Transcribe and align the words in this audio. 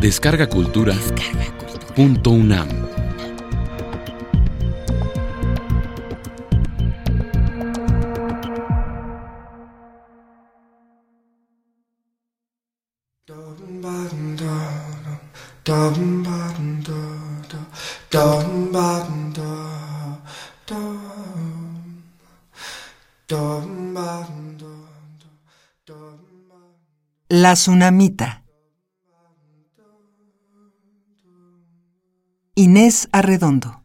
Descarga 0.00 0.48
Cultura. 0.48 0.94
Punto 1.94 2.30
UNAM. 2.30 2.68
La 27.28 27.52
Tsunamita. 27.54 28.39
Arredondo. 33.12 33.84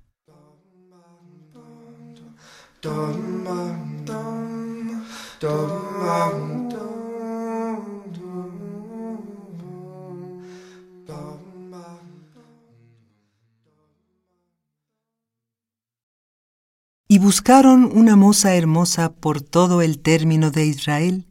Y 17.07 17.19
buscaron 17.19 17.91
una 17.95 18.15
moza 18.15 18.55
hermosa 18.55 19.13
por 19.13 19.39
todo 19.41 19.83
el 19.83 19.99
término 19.99 20.49
de 20.49 20.65
Israel, 20.65 21.27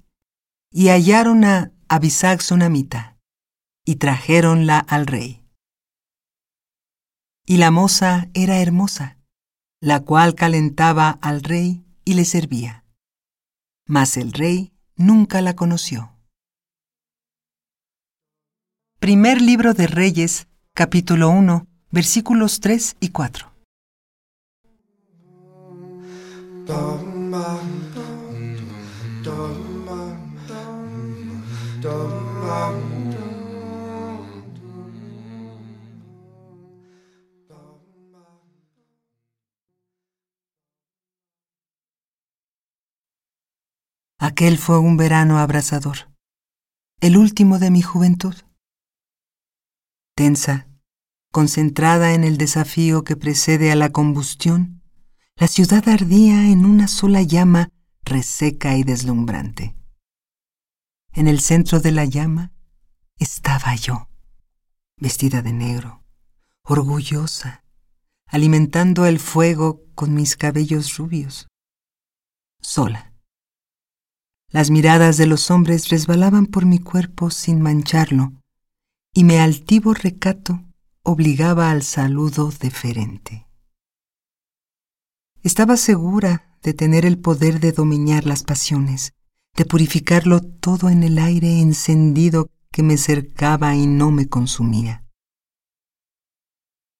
y 0.71 0.89
hallaron 0.89 1.45
a 1.45 1.73
Abisag 1.89 2.41
Sunamita, 2.41 3.19
y 3.85 3.97
trajeronla 3.97 4.79
al 4.79 5.07
rey. 5.07 5.44
Y 7.47 7.59
la 7.59 7.71
moza 7.71 8.29
era 8.33 8.61
hermosa, 8.61 9.19
la 9.81 10.01
cual 10.01 10.35
calentaba 10.35 11.11
al 11.21 11.43
rey 11.43 11.85
y 12.05 12.15
le 12.15 12.25
servía. 12.25 12.85
Mas 13.87 14.17
el 14.17 14.33
rey 14.33 14.73
nunca 14.97 15.43
la 15.43 15.55
conoció. 15.55 16.15
Primer 18.99 19.43
libro 19.43 19.75
de 19.75 19.87
Reyes, 19.87 20.47
capítulo 20.73 21.29
1, 21.29 21.67
versículos 21.91 22.61
3 22.61 22.97
y 23.01 23.11
4. 23.11 23.53
Aquel 44.27 44.57
fue 44.57 44.79
un 44.79 44.97
verano 44.97 45.37
abrasador, 45.37 46.11
el 47.03 47.19
último 47.19 47.59
de 47.59 47.71
mi 47.71 47.83
juventud. 47.83 48.35
Tensa, 50.17 50.67
concentrada 51.31 52.15
en 52.15 52.25
el 52.25 52.39
desafío 52.39 53.05
que 53.05 53.17
precede 53.17 53.71
a 53.71 53.77
la 53.77 53.91
combustión, 53.91 54.83
la 55.37 55.47
ciudad 55.47 55.87
ardía 55.91 56.49
en 56.49 56.65
una 56.65 56.89
sola 56.89 57.21
llama 57.21 57.69
reseca 58.03 58.79
y 58.79 58.83
deslumbrante. 58.83 59.77
En 61.13 61.29
el 61.29 61.41
centro 61.41 61.81
de 61.81 61.93
la 61.93 62.07
llama 62.07 62.51
estaba 63.19 63.75
yo, 63.75 64.09
vestida 64.97 65.43
de 65.43 65.53
negro, 65.53 66.03
orgullosa, 66.63 67.63
alimentando 68.27 69.05
el 69.05 69.19
fuego 69.19 69.83
con 69.95 70.15
mis 70.15 70.35
cabellos 70.35 70.97
rubios, 70.97 71.47
sola 72.63 73.14
las 74.55 74.71
miradas 74.71 75.17
de 75.17 75.27
los 75.27 75.51
hombres 75.51 75.89
resbalaban 75.89 76.47
por 76.47 76.65
mi 76.65 76.79
cuerpo 76.79 77.29
sin 77.29 77.61
mancharlo, 77.61 78.35
y 79.13 79.25
mi 79.25 79.35
altivo 79.35 79.95
recato 79.95 80.63
obligaba 81.03 81.73
al 81.73 81.83
saludo 81.83 82.53
deferente. 82.61 83.49
Estaba 85.43 85.77
segura 85.77 86.57
de 86.63 86.73
tener 86.73 87.05
el 87.05 87.19
poder 87.19 87.59
de 87.59 87.73
dominar 87.73 88.27
las 88.27 88.45
pasiones, 88.45 89.13
de 89.57 89.65
purificarlo 89.65 90.41
todo 90.41 90.89
en 90.89 91.03
el 91.03 91.19
aire 91.19 91.61
encendido 91.61 92.49
que 92.71 92.85
me 92.85 92.97
cercaba 92.97 93.75
y 93.75 93.89
no 93.89 94.13
me 94.13 94.29
consumía. 94.29 95.05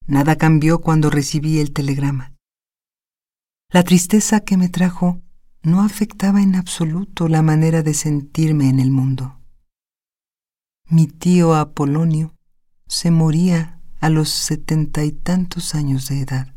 Nada 0.09 0.35
cambió 0.35 0.81
cuando 0.81 1.09
recibí 1.09 1.61
el 1.61 1.73
telegrama. 1.73 2.35
La 3.69 3.85
tristeza 3.85 4.41
que 4.41 4.57
me 4.57 4.69
trajo 4.69 5.24
no 5.65 5.83
afectaba 5.83 6.43
en 6.43 6.57
absoluto 6.57 7.27
la 7.27 7.41
manera 7.41 7.83
de 7.83 7.95
sentirme 7.95 8.69
en 8.69 8.81
el 8.81 8.91
mundo. 8.91 9.41
Mi 10.87 11.07
tío 11.07 11.55
Apolonio 11.55 12.35
se 12.87 13.11
moría 13.11 13.81
a 13.99 14.11
los 14.11 14.29
setenta 14.29 15.05
y 15.05 15.13
tantos 15.13 15.75
años 15.75 16.09
de 16.09 16.21
edad. 16.21 16.55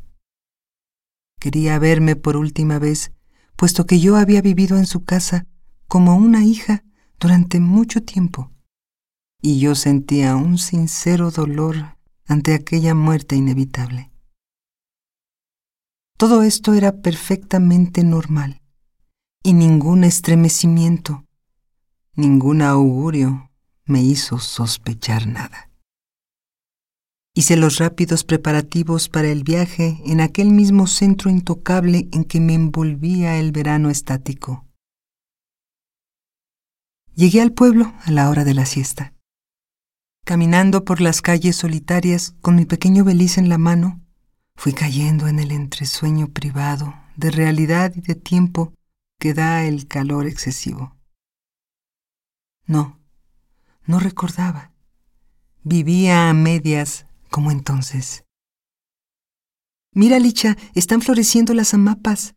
Quería 1.39 1.79
verme 1.79 2.17
por 2.17 2.35
última 2.35 2.79
vez, 2.79 3.13
puesto 3.55 3.85
que 3.85 4.01
yo 4.01 4.17
había 4.17 4.41
vivido 4.41 4.77
en 4.77 4.85
su 4.85 5.05
casa 5.05 5.47
como 5.87 6.17
una 6.17 6.43
hija 6.43 6.83
durante 7.17 7.61
mucho 7.61 8.03
tiempo, 8.03 8.51
y 9.41 9.59
yo 9.59 9.75
sentía 9.75 10.35
un 10.35 10.57
sincero 10.57 11.31
dolor 11.31 11.97
ante 12.25 12.53
aquella 12.53 12.93
muerte 12.93 13.37
inevitable. 13.37 14.11
Todo 16.17 16.43
esto 16.43 16.73
era 16.73 17.01
perfectamente 17.01 18.03
normal 18.03 18.61
y 19.43 19.53
ningún 19.53 20.03
estremecimiento, 20.03 21.25
ningún 22.15 22.61
augurio 22.61 23.51
me 23.85 24.01
hizo 24.01 24.39
sospechar 24.39 25.27
nada. 25.27 25.69
Hice 27.33 27.55
los 27.55 27.77
rápidos 27.77 28.23
preparativos 28.23 29.09
para 29.09 29.27
el 29.27 29.43
viaje 29.43 30.01
en 30.05 30.21
aquel 30.21 30.49
mismo 30.49 30.87
centro 30.87 31.29
intocable 31.29 32.07
en 32.11 32.23
que 32.23 32.39
me 32.39 32.55
envolvía 32.55 33.37
el 33.37 33.51
verano 33.51 33.91
estático. 33.91 34.65
Llegué 37.13 37.41
al 37.41 37.51
pueblo 37.51 37.93
a 38.05 38.11
la 38.11 38.29
hora 38.29 38.43
de 38.43 38.55
la 38.55 38.65
siesta. 38.65 39.13
Caminando 40.25 40.83
por 40.83 40.99
las 40.99 41.21
calles 41.21 41.55
solitarias 41.55 42.35
con 42.41 42.55
mi 42.55 42.65
pequeño 42.65 43.03
beliz 43.03 43.37
en 43.37 43.49
la 43.49 43.57
mano, 43.57 44.01
fui 44.55 44.73
cayendo 44.73 45.27
en 45.27 45.39
el 45.39 45.51
entresueño 45.51 46.27
privado 46.29 46.95
de 47.15 47.31
realidad 47.31 47.93
y 47.95 48.01
de 48.01 48.15
tiempo 48.15 48.73
que 49.19 49.33
da 49.33 49.65
el 49.65 49.87
calor 49.87 50.27
excesivo. 50.27 50.95
No, 52.65 52.99
no 53.85 53.99
recordaba. 53.99 54.73
Vivía 55.63 56.29
a 56.29 56.33
medias 56.33 57.05
como 57.29 57.51
entonces. 57.51 58.23
Mira, 59.91 60.19
Licha, 60.19 60.55
están 60.75 61.01
floreciendo 61.01 61.53
las 61.53 61.73
amapas. 61.73 62.35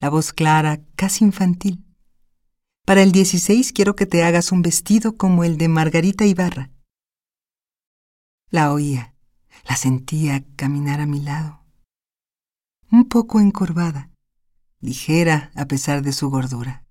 La 0.00 0.10
voz 0.10 0.32
clara, 0.32 0.80
casi 0.96 1.24
infantil. 1.24 1.84
Para 2.84 3.02
el 3.02 3.12
16 3.12 3.72
quiero 3.72 3.94
que 3.94 4.06
te 4.06 4.24
hagas 4.24 4.50
un 4.50 4.62
vestido 4.62 5.16
como 5.16 5.44
el 5.44 5.58
de 5.58 5.68
Margarita 5.68 6.24
Ibarra. 6.24 6.70
La 8.50 8.72
oía, 8.72 9.14
la 9.68 9.76
sentía 9.76 10.44
caminar 10.56 11.00
a 11.00 11.06
mi 11.06 11.20
lado, 11.20 11.62
un 12.90 13.06
poco 13.06 13.40
encorvada 13.40 14.10
ligera 14.80 15.50
a 15.54 15.66
pesar 15.66 16.02
de 16.02 16.12
su 16.12 16.30
gordura, 16.30 16.84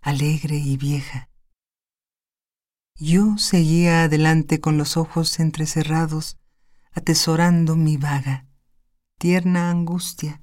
alegre 0.00 0.56
y 0.56 0.76
vieja. 0.76 1.28
Yo 2.96 3.38
seguía 3.38 4.04
adelante 4.04 4.60
con 4.60 4.76
los 4.76 4.96
ojos 4.96 5.40
entrecerrados, 5.40 6.38
atesorando 6.92 7.76
mi 7.76 7.96
vaga, 7.96 8.46
tierna 9.18 9.70
angustia, 9.70 10.42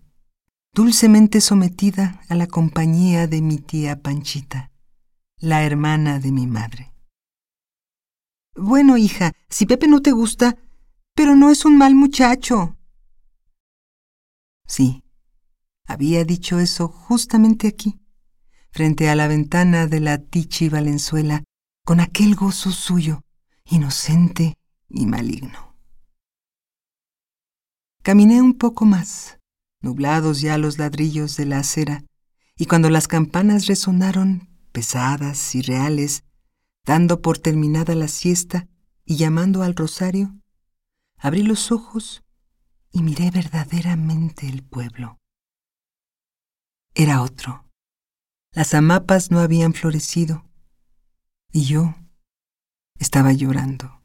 dulcemente 0.74 1.42
sometida 1.42 2.22
a 2.30 2.36
la 2.36 2.48
compañía 2.48 3.28
de 3.28 3.42
mi 3.42 3.58
tía 3.58 4.02
Panchita, 4.02 4.72
la 5.38 5.64
hermana 5.64 6.20
de 6.20 6.32
mi 6.32 6.48
madre. 6.48 6.94
Bueno, 8.56 8.98
hija, 8.98 9.34
si 9.50 9.66
Pepe 9.68 9.88
no 9.88 10.02
te 10.02 10.12
gusta, 10.12 10.58
pero 11.14 11.36
no 11.36 11.52
es 11.52 11.64
un 11.66 11.78
mal 11.78 11.94
muchacho. 11.94 12.76
Sí, 14.66 15.04
había 15.88 16.26
dicho 16.26 16.60
eso 16.60 16.90
justamente 16.90 17.68
aquí, 17.68 18.00
frente 18.72 19.10
a 19.10 19.16
la 19.16 19.28
ventana 19.28 19.88
de 19.88 20.02
la 20.02 20.18
Tichi 20.18 20.70
Valenzuela, 20.70 21.44
con 21.86 22.02
aquel 22.02 22.36
gozo 22.36 22.72
suyo, 22.72 23.22
inocente 23.66 24.58
y 24.90 25.06
maligno. 25.06 25.76
Caminé 28.04 28.42
un 28.42 28.54
poco 28.54 28.86
más, 28.86 29.40
nublados 29.82 30.42
ya 30.42 30.58
los 30.58 30.78
ladrillos 30.78 31.38
de 31.38 31.46
la 31.46 31.60
acera, 31.60 32.04
y 32.58 32.66
cuando 32.66 32.90
las 32.90 33.08
campanas 33.08 33.68
resonaron, 33.68 34.50
pesadas 34.74 35.56
y 35.56 35.62
reales, 35.62 36.24
dando 36.86 37.22
por 37.22 37.38
terminada 37.38 37.96
la 37.96 38.08
siesta, 38.08 38.68
y 39.06 39.16
llamando 39.16 39.64
al 39.64 39.76
rosario, 39.76 40.36
abrí 41.18 41.44
los 41.44 41.72
ojos 41.72 42.24
y 42.92 43.02
miré 43.04 43.32
verdaderamente 43.32 44.50
el 44.50 44.64
pueblo. 44.64 45.18
Era 47.00 47.22
otro. 47.22 47.64
Las 48.56 48.74
amapas 48.74 49.30
no 49.30 49.40
habían 49.40 49.74
florecido 49.74 50.50
y 51.52 51.66
yo 51.66 51.94
estaba 52.98 53.34
llorando, 53.34 54.04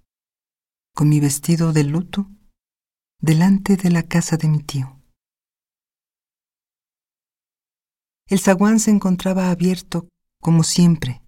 con 0.95 1.09
mi 1.09 1.19
vestido 1.19 1.73
de 1.73 1.85
luto, 1.85 2.31
delante 3.19 3.79
de 3.79 3.89
la 3.91 4.03
casa 4.03 4.37
de 4.37 4.49
mi 4.49 4.63
tío. 4.63 5.01
El 8.27 8.41
zaguán 8.41 8.79
se 8.79 8.91
encontraba 8.91 9.51
abierto 9.51 10.07
como 10.43 10.63
siempre, 10.63 11.23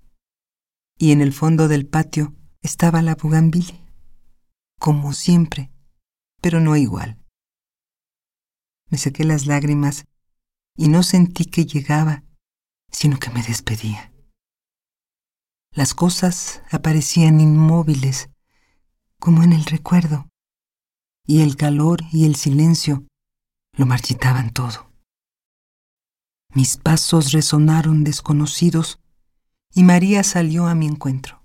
y 0.98 1.12
en 1.12 1.22
el 1.22 1.32
fondo 1.32 1.66
del 1.66 1.86
patio 1.86 2.34
estaba 2.60 3.00
la 3.00 3.14
bugambilla, 3.14 3.80
como 4.78 5.14
siempre, 5.14 5.72
pero 6.42 6.60
no 6.60 6.76
igual. 6.76 7.18
Me 8.90 8.98
saqué 8.98 9.24
las 9.24 9.46
lágrimas 9.46 10.04
y 10.76 10.88
no 10.88 11.02
sentí 11.02 11.44
que 11.44 11.66
llegaba, 11.66 12.24
sino 12.90 13.18
que 13.18 13.30
me 13.30 13.42
despedía. 13.42 14.12
Las 15.72 15.94
cosas 15.94 16.62
aparecían 16.70 17.40
inmóviles, 17.40 18.30
como 19.18 19.42
en 19.42 19.52
el 19.52 19.64
recuerdo, 19.64 20.28
y 21.26 21.42
el 21.42 21.56
calor 21.56 22.02
y 22.12 22.26
el 22.26 22.36
silencio 22.36 23.06
lo 23.76 23.86
marchitaban 23.86 24.52
todo. 24.52 24.90
Mis 26.52 26.76
pasos 26.76 27.32
resonaron 27.32 28.04
desconocidos 28.04 29.00
y 29.74 29.82
María 29.82 30.22
salió 30.22 30.66
a 30.66 30.74
mi 30.76 30.86
encuentro. 30.86 31.42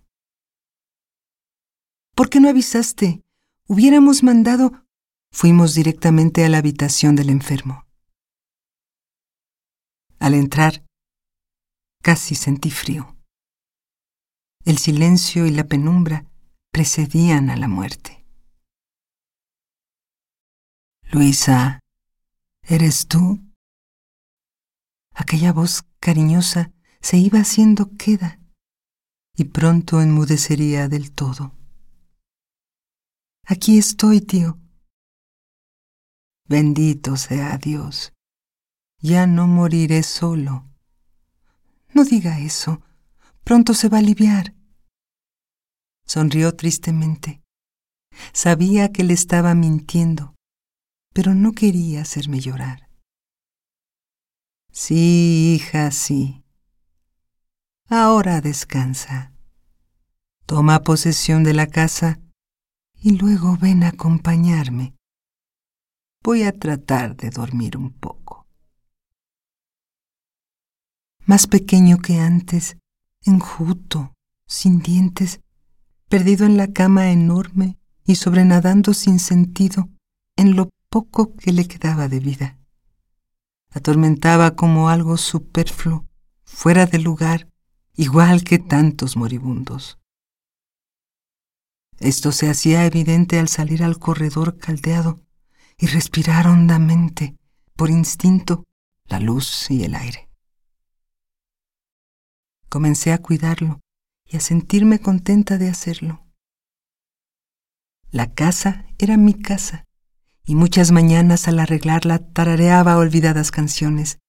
¿Por 2.15 2.29
qué 2.29 2.39
no 2.39 2.49
avisaste? 2.49 3.23
Hubiéramos 3.67 4.23
mandado... 4.23 4.85
Fuimos 5.31 5.75
directamente 5.75 6.43
a 6.43 6.49
la 6.49 6.57
habitación 6.57 7.15
del 7.15 7.29
enfermo. 7.29 7.85
Al 10.19 10.33
entrar, 10.33 10.85
casi 12.03 12.35
sentí 12.35 12.71
frío. 12.71 13.15
El 14.65 14.77
silencio 14.77 15.45
y 15.45 15.51
la 15.51 15.63
penumbra 15.63 16.25
precedían 16.71 17.49
a 17.49 17.55
la 17.55 17.67
muerte. 17.67 18.25
Luisa, 21.11 21.79
¿eres 22.63 23.07
tú? 23.07 23.39
Aquella 25.13 25.53
voz 25.53 25.83
cariñosa 25.99 26.71
se 27.01 27.17
iba 27.17 27.39
haciendo 27.39 27.95
queda 27.97 28.39
y 29.35 29.45
pronto 29.45 30.01
enmudecería 30.01 30.89
del 30.89 31.13
todo. 31.13 31.55
Aquí 33.45 33.77
estoy, 33.77 34.21
tío. 34.21 34.59
Bendito 36.47 37.15
sea 37.15 37.57
Dios. 37.57 38.11
Ya 39.01 39.27
no 39.27 39.47
moriré 39.47 40.03
solo. 40.03 40.65
No 41.93 42.03
diga 42.03 42.39
eso. 42.39 42.81
Pronto 43.43 43.73
se 43.73 43.87
va 43.87 43.97
a 43.97 44.01
aliviar. 44.01 44.53
Sonrió 46.05 46.55
tristemente. 46.55 47.41
Sabía 48.33 48.91
que 48.91 49.03
le 49.03 49.13
estaba 49.13 49.55
mintiendo, 49.55 50.35
pero 51.13 51.33
no 51.33 51.53
quería 51.53 52.01
hacerme 52.01 52.41
llorar. 52.41 52.89
Sí, 54.71 55.55
hija, 55.55 55.91
sí. 55.91 56.43
Ahora 57.87 58.41
descansa. 58.41 59.33
Toma 60.45 60.83
posesión 60.83 61.43
de 61.43 61.53
la 61.53 61.67
casa 61.67 62.19
y 63.01 63.17
luego 63.17 63.57
ven 63.57 63.83
a 63.83 63.89
acompañarme. 63.89 64.95
Voy 66.21 66.43
a 66.43 66.51
tratar 66.51 67.15
de 67.15 67.29
dormir 67.29 67.77
un 67.77 67.91
poco. 67.91 68.38
Más 71.29 71.47
pequeño 71.47 71.99
que 71.99 72.19
antes, 72.19 72.75
enjuto, 73.23 74.13
sin 74.47 74.79
dientes, 74.79 75.39
perdido 76.09 76.45
en 76.45 76.57
la 76.57 76.73
cama 76.73 77.11
enorme 77.11 77.77
y 78.03 78.15
sobrenadando 78.15 78.93
sin 78.93 79.19
sentido 79.19 79.89
en 80.35 80.55
lo 80.55 80.69
poco 80.89 81.35
que 81.35 81.53
le 81.53 81.67
quedaba 81.67 82.07
de 82.07 82.19
vida 82.19 82.59
atormentaba 83.71 84.55
como 84.55 84.89
algo 84.89 85.17
superfluo, 85.17 86.07
fuera 86.43 86.85
de 86.85 86.99
lugar, 86.99 87.47
igual 87.95 88.43
que 88.43 88.59
tantos 88.59 89.15
moribundos. 89.15 89.99
Esto 91.99 92.31
se 92.31 92.49
hacía 92.49 92.85
evidente 92.85 93.39
al 93.39 93.49
salir 93.49 93.83
al 93.83 93.99
corredor 93.99 94.57
caldeado 94.57 95.19
y 95.77 95.87
respirar 95.87 96.47
hondamente, 96.47 97.35
por 97.75 97.89
instinto, 97.89 98.65
la 99.05 99.19
luz 99.19 99.69
y 99.69 99.83
el 99.83 99.95
aire. 99.95 100.28
Comencé 102.69 103.11
a 103.11 103.17
cuidarlo 103.17 103.81
y 104.25 104.37
a 104.37 104.39
sentirme 104.39 104.99
contenta 104.99 105.57
de 105.57 105.69
hacerlo. 105.69 106.25
La 108.11 108.31
casa 108.33 108.85
era 108.97 109.17
mi 109.17 109.33
casa 109.33 109.85
y 110.45 110.55
muchas 110.55 110.91
mañanas 110.91 111.47
al 111.47 111.59
arreglarla 111.59 112.19
tarareaba 112.19 112.97
olvidadas 112.97 113.51
canciones. 113.51 114.19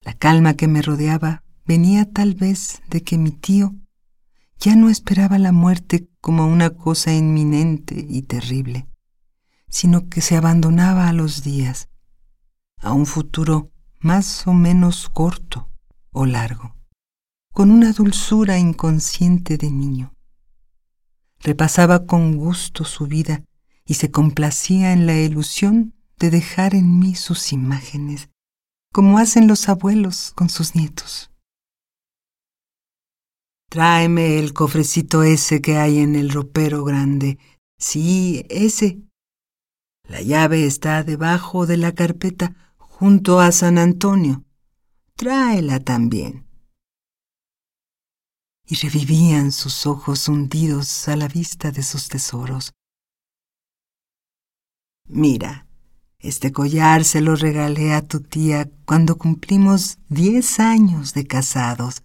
La 0.00 0.14
calma 0.14 0.54
que 0.54 0.68
me 0.68 0.82
rodeaba 0.82 1.42
venía 1.64 2.10
tal 2.10 2.34
vez 2.34 2.82
de 2.88 3.02
que 3.02 3.18
mi 3.18 3.30
tío 3.30 3.74
ya 4.58 4.76
no 4.76 4.88
esperaba 4.88 5.38
la 5.38 5.52
muerte 5.52 6.08
como 6.20 6.46
una 6.46 6.70
cosa 6.70 7.12
inminente 7.12 8.06
y 8.08 8.22
terrible, 8.22 8.86
sino 9.68 10.08
que 10.08 10.20
se 10.20 10.36
abandonaba 10.36 11.08
a 11.08 11.12
los 11.12 11.42
días, 11.42 11.88
a 12.78 12.92
un 12.92 13.06
futuro 13.06 13.72
más 13.98 14.46
o 14.46 14.52
menos 14.52 15.08
corto 15.08 15.68
o 16.10 16.26
largo, 16.26 16.76
con 17.52 17.70
una 17.70 17.92
dulzura 17.92 18.58
inconsciente 18.58 19.58
de 19.58 19.70
niño. 19.70 20.14
Repasaba 21.40 22.06
con 22.06 22.36
gusto 22.36 22.84
su 22.84 23.06
vida 23.06 23.44
y 23.84 23.94
se 23.94 24.10
complacía 24.10 24.92
en 24.92 25.06
la 25.06 25.20
ilusión 25.20 25.94
de 26.18 26.30
dejar 26.30 26.74
en 26.74 26.98
mí 26.98 27.14
sus 27.14 27.52
imágenes, 27.52 28.30
como 28.92 29.18
hacen 29.18 29.48
los 29.48 29.68
abuelos 29.68 30.32
con 30.34 30.48
sus 30.48 30.74
nietos. 30.74 31.30
Tráeme 33.68 34.38
el 34.38 34.52
cofrecito 34.52 35.22
ese 35.22 35.60
que 35.60 35.78
hay 35.78 35.98
en 35.98 36.14
el 36.14 36.30
ropero 36.30 36.84
grande. 36.84 37.38
Sí, 37.78 38.44
ese. 38.50 39.02
La 40.06 40.20
llave 40.20 40.66
está 40.66 41.02
debajo 41.02 41.66
de 41.66 41.78
la 41.78 41.92
carpeta 41.92 42.54
junto 42.76 43.40
a 43.40 43.50
San 43.50 43.78
Antonio. 43.78 44.44
Tráela 45.16 45.80
también. 45.80 46.51
Y 48.66 48.76
revivían 48.76 49.52
sus 49.52 49.86
ojos 49.86 50.28
hundidos 50.28 51.08
a 51.08 51.16
la 51.16 51.28
vista 51.28 51.70
de 51.70 51.82
sus 51.82 52.08
tesoros. 52.08 52.72
Mira, 55.08 55.66
este 56.18 56.52
collar 56.52 57.04
se 57.04 57.20
lo 57.20 57.34
regalé 57.34 57.92
a 57.92 58.02
tu 58.02 58.20
tía 58.20 58.70
cuando 58.84 59.18
cumplimos 59.18 59.98
diez 60.08 60.60
años 60.60 61.14
de 61.14 61.26
casados. 61.26 62.02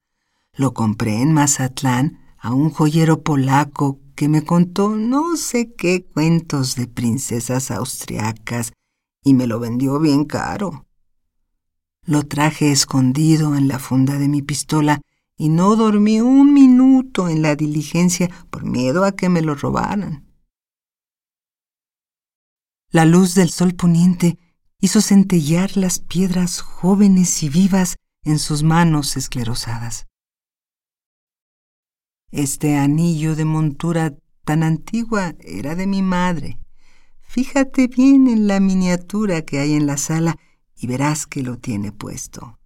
Lo 0.54 0.74
compré 0.74 1.22
en 1.22 1.34
Mazatlán 1.34 2.20
a 2.40 2.52
un 2.54 2.72
joyero 2.72 3.22
polaco 3.22 4.00
que 4.16 4.28
me 4.28 4.44
contó 4.44 4.96
no 4.96 5.38
sé 5.38 5.74
qué 5.74 6.04
cuentos 6.04 6.76
de 6.76 6.88
princesas 6.88 7.70
austriacas 7.70 8.74
y 9.24 9.36
me 9.36 9.46
lo 9.46 9.60
vendió 9.60 10.00
bien 10.00 10.26
caro. 10.26 10.88
Lo 12.04 12.24
traje 12.24 12.72
escondido 12.72 13.56
en 13.56 13.68
la 13.68 13.78
funda 13.78 14.18
de 14.18 14.28
mi 14.28 14.42
pistola 14.42 15.02
y 15.38 15.50
no 15.50 15.75
dormí 15.75 16.20
un 16.20 16.53
minuto 16.53 17.29
en 17.29 17.44
la 17.44 17.56
diligencia 17.56 18.29
por 18.50 18.65
miedo 18.65 19.06
a 19.06 19.12
que 19.12 19.29
me 19.29 19.41
lo 19.41 19.56
robaran. 19.56 20.25
La 22.89 23.06
luz 23.06 23.36
del 23.36 23.50
sol 23.50 23.75
poniente 23.75 24.39
hizo 24.79 25.01
centellar 25.01 25.77
las 25.77 26.00
piedras 26.00 26.62
jóvenes 26.62 27.44
y 27.44 27.50
vivas 27.50 27.98
en 28.24 28.39
sus 28.39 28.63
manos 28.63 29.15
esclerosadas. 29.17 30.08
Este 32.32 32.75
anillo 32.75 33.36
de 33.36 33.46
montura 33.46 34.17
tan 34.44 34.63
antigua 34.63 35.36
era 35.39 35.75
de 35.75 35.88
mi 35.88 36.01
madre. 36.01 36.60
Fíjate 37.22 37.88
bien 37.88 38.27
en 38.27 38.48
la 38.48 38.60
miniatura 38.60 39.44
que 39.44 39.60
hay 39.60 39.74
en 39.74 39.86
la 39.86 39.98
sala 39.98 40.38
y 40.75 40.88
verás 40.88 41.27
que 41.27 41.44
lo 41.44 41.58
tiene 41.58 41.91
puesto. 41.91 42.57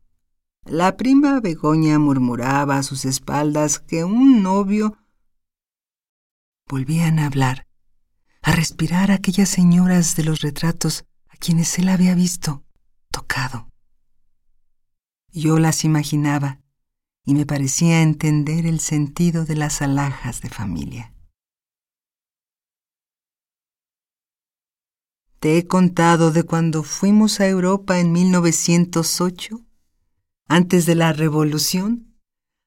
La 0.65 0.95
prima 0.95 1.39
Begoña 1.39 1.97
murmuraba 1.97 2.77
a 2.77 2.83
sus 2.83 3.05
espaldas 3.05 3.79
que 3.79 4.03
un 4.03 4.43
novio... 4.43 4.97
Volvían 6.67 7.19
a 7.19 7.25
hablar, 7.25 7.67
a 8.41 8.51
respirar 8.51 9.11
aquellas 9.11 9.49
señoras 9.49 10.15
de 10.15 10.23
los 10.23 10.41
retratos 10.41 11.05
a 11.29 11.35
quienes 11.37 11.77
él 11.79 11.89
había 11.89 12.15
visto, 12.15 12.63
tocado. 13.09 13.69
Yo 15.33 15.59
las 15.59 15.83
imaginaba 15.83 16.61
y 17.25 17.33
me 17.33 17.45
parecía 17.45 18.01
entender 18.01 18.65
el 18.65 18.79
sentido 18.79 19.45
de 19.45 19.55
las 19.55 19.81
alhajas 19.81 20.41
de 20.41 20.49
familia. 20.49 21.13
Te 25.39 25.57
he 25.57 25.67
contado 25.67 26.31
de 26.31 26.43
cuando 26.43 26.83
fuimos 26.83 27.39
a 27.39 27.47
Europa 27.47 27.99
en 27.99 28.11
1908 28.11 29.65
antes 30.47 30.85
de 30.85 30.95
la 30.95 31.13
revolución, 31.13 32.15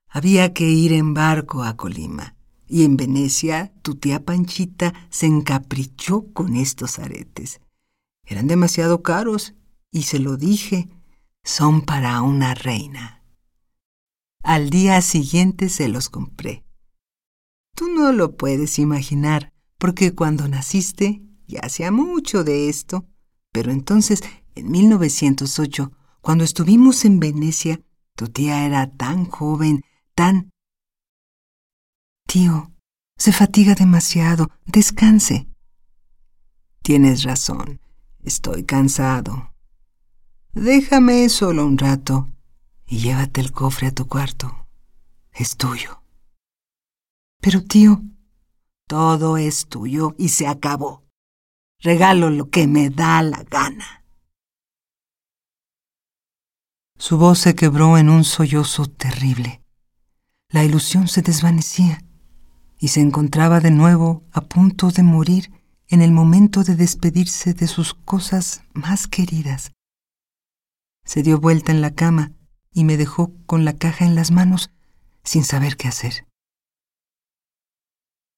había 0.08 0.52
que 0.54 0.70
ir 0.70 0.92
en 0.92 1.14
barco 1.14 1.64
a 1.64 1.76
Colima. 1.76 2.36
Y 2.66 2.84
en 2.84 2.96
Venecia, 2.96 3.72
tu 3.82 3.96
tía 3.96 4.24
Panchita 4.24 4.94
se 5.10 5.26
encaprichó 5.26 6.32
con 6.32 6.56
estos 6.56 6.98
aretes. 6.98 7.60
Eran 8.24 8.46
demasiado 8.46 9.02
caros, 9.02 9.54
y 9.90 10.04
se 10.04 10.18
lo 10.18 10.36
dije, 10.36 10.88
son 11.44 11.82
para 11.82 12.22
una 12.22 12.54
reina. 12.54 13.22
Al 14.42 14.70
día 14.70 15.00
siguiente 15.02 15.68
se 15.68 15.88
los 15.88 16.08
compré. 16.08 16.64
Tú 17.74 17.88
no 17.88 18.12
lo 18.12 18.36
puedes 18.36 18.78
imaginar, 18.78 19.52
porque 19.78 20.14
cuando 20.14 20.48
naciste 20.48 21.22
ya 21.46 21.60
hacía 21.60 21.90
mucho 21.90 22.44
de 22.44 22.68
esto. 22.68 23.06
Pero 23.52 23.70
entonces, 23.70 24.22
en 24.54 24.70
1908, 24.70 25.92
cuando 26.24 26.42
estuvimos 26.42 27.04
en 27.04 27.20
Venecia, 27.20 27.82
tu 28.16 28.28
tía 28.28 28.64
era 28.64 28.90
tan 28.90 29.26
joven, 29.26 29.84
tan... 30.14 30.48
Tío, 32.26 32.72
se 33.18 33.30
fatiga 33.30 33.74
demasiado, 33.74 34.48
descanse. 34.64 35.50
Tienes 36.82 37.24
razón, 37.24 37.78
estoy 38.22 38.64
cansado. 38.64 39.52
Déjame 40.52 41.28
solo 41.28 41.66
un 41.66 41.76
rato 41.76 42.30
y 42.86 43.00
llévate 43.00 43.42
el 43.42 43.52
cofre 43.52 43.88
a 43.88 43.92
tu 43.92 44.08
cuarto. 44.08 44.66
Es 45.30 45.58
tuyo. 45.58 46.02
Pero 47.42 47.62
tío, 47.62 48.00
todo 48.88 49.36
es 49.36 49.66
tuyo 49.66 50.14
y 50.16 50.30
se 50.30 50.46
acabó. 50.46 51.04
Regalo 51.80 52.30
lo 52.30 52.48
que 52.48 52.66
me 52.66 52.88
da 52.88 53.20
la 53.20 53.42
gana. 53.42 54.03
Su 56.98 57.18
voz 57.18 57.38
se 57.40 57.54
quebró 57.54 57.98
en 57.98 58.08
un 58.08 58.24
sollozo 58.24 58.86
terrible. 58.86 59.62
La 60.48 60.64
ilusión 60.64 61.08
se 61.08 61.22
desvanecía 61.22 62.02
y 62.78 62.88
se 62.88 63.00
encontraba 63.00 63.60
de 63.60 63.70
nuevo 63.70 64.22
a 64.32 64.42
punto 64.42 64.90
de 64.90 65.02
morir 65.02 65.50
en 65.88 66.02
el 66.02 66.12
momento 66.12 66.64
de 66.64 66.76
despedirse 66.76 67.54
de 67.54 67.66
sus 67.66 67.94
cosas 67.94 68.62
más 68.72 69.06
queridas. 69.06 69.72
Se 71.04 71.22
dio 71.22 71.40
vuelta 71.40 71.72
en 71.72 71.80
la 71.80 71.94
cama 71.94 72.32
y 72.72 72.84
me 72.84 72.96
dejó 72.96 73.32
con 73.46 73.64
la 73.64 73.74
caja 73.74 74.04
en 74.04 74.14
las 74.14 74.30
manos 74.30 74.70
sin 75.22 75.44
saber 75.44 75.76
qué 75.76 75.88
hacer. 75.88 76.26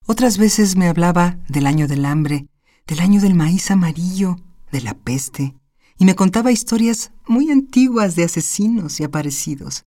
Otras 0.06 0.38
veces 0.38 0.76
me 0.76 0.88
hablaba 0.88 1.38
del 1.48 1.66
año 1.66 1.88
del 1.88 2.04
hambre, 2.04 2.48
del 2.86 3.00
año 3.00 3.20
del 3.20 3.34
maíz 3.34 3.70
amarillo, 3.70 4.36
de 4.70 4.80
la 4.80 4.94
peste, 4.94 5.56
y 5.98 6.04
me 6.04 6.14
contaba 6.14 6.52
historias 6.52 7.12
muy 7.26 7.50
antiguas 7.50 8.16
de 8.16 8.24
asesinos 8.24 9.00
y 9.00 9.04
aparecidos. 9.04 9.84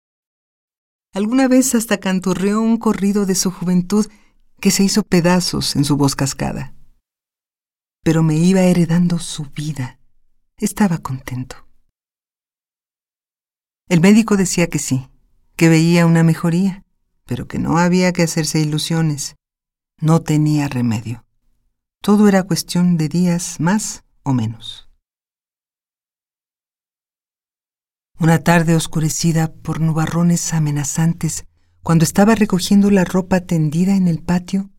Alguna 1.12 1.48
vez 1.48 1.74
hasta 1.74 1.98
canturreó 1.98 2.60
un 2.60 2.76
corrido 2.76 3.24
de 3.24 3.34
su 3.34 3.50
juventud 3.50 4.06
que 4.60 4.70
se 4.70 4.82
hizo 4.82 5.02
pedazos 5.02 5.76
en 5.76 5.84
su 5.84 5.96
voz 5.96 6.16
cascada. 6.16 6.74
Pero 8.02 8.22
me 8.22 8.36
iba 8.36 8.62
heredando 8.62 9.18
su 9.18 9.44
vida. 9.44 9.98
Estaba 10.56 10.98
contento. 10.98 11.68
El 13.88 14.00
médico 14.00 14.36
decía 14.36 14.68
que 14.68 14.78
sí, 14.78 15.08
que 15.56 15.68
veía 15.68 16.06
una 16.06 16.22
mejoría, 16.22 16.84
pero 17.24 17.46
que 17.46 17.58
no 17.58 17.78
había 17.78 18.12
que 18.12 18.22
hacerse 18.22 18.60
ilusiones. 18.60 19.36
No 20.00 20.22
tenía 20.22 20.68
remedio. 20.68 21.24
Todo 22.02 22.28
era 22.28 22.42
cuestión 22.42 22.96
de 22.96 23.08
días 23.08 23.60
más 23.60 24.04
o 24.22 24.34
menos. 24.34 24.90
Una 28.20 28.38
tarde 28.38 28.76
oscurecida 28.76 29.52
por 29.52 29.80
nubarrones 29.80 30.54
amenazantes, 30.54 31.46
cuando 31.82 32.04
estaba 32.04 32.36
recogiendo 32.36 32.90
la 32.90 33.04
ropa 33.04 33.40
tendida 33.40 33.96
en 33.96 34.06
el 34.06 34.22
patio, 34.22 34.70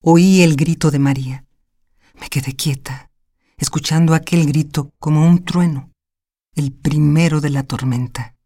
oí 0.00 0.40
el 0.40 0.56
grito 0.56 0.90
de 0.90 0.98
María. 0.98 1.44
Me 2.18 2.28
quedé 2.28 2.56
quieta, 2.56 3.10
escuchando 3.58 4.14
aquel 4.14 4.46
grito 4.46 4.90
como 4.98 5.28
un 5.28 5.44
trueno, 5.44 5.92
el 6.54 6.72
primero 6.72 7.42
de 7.42 7.50
la 7.50 7.62
tormenta. 7.62 8.36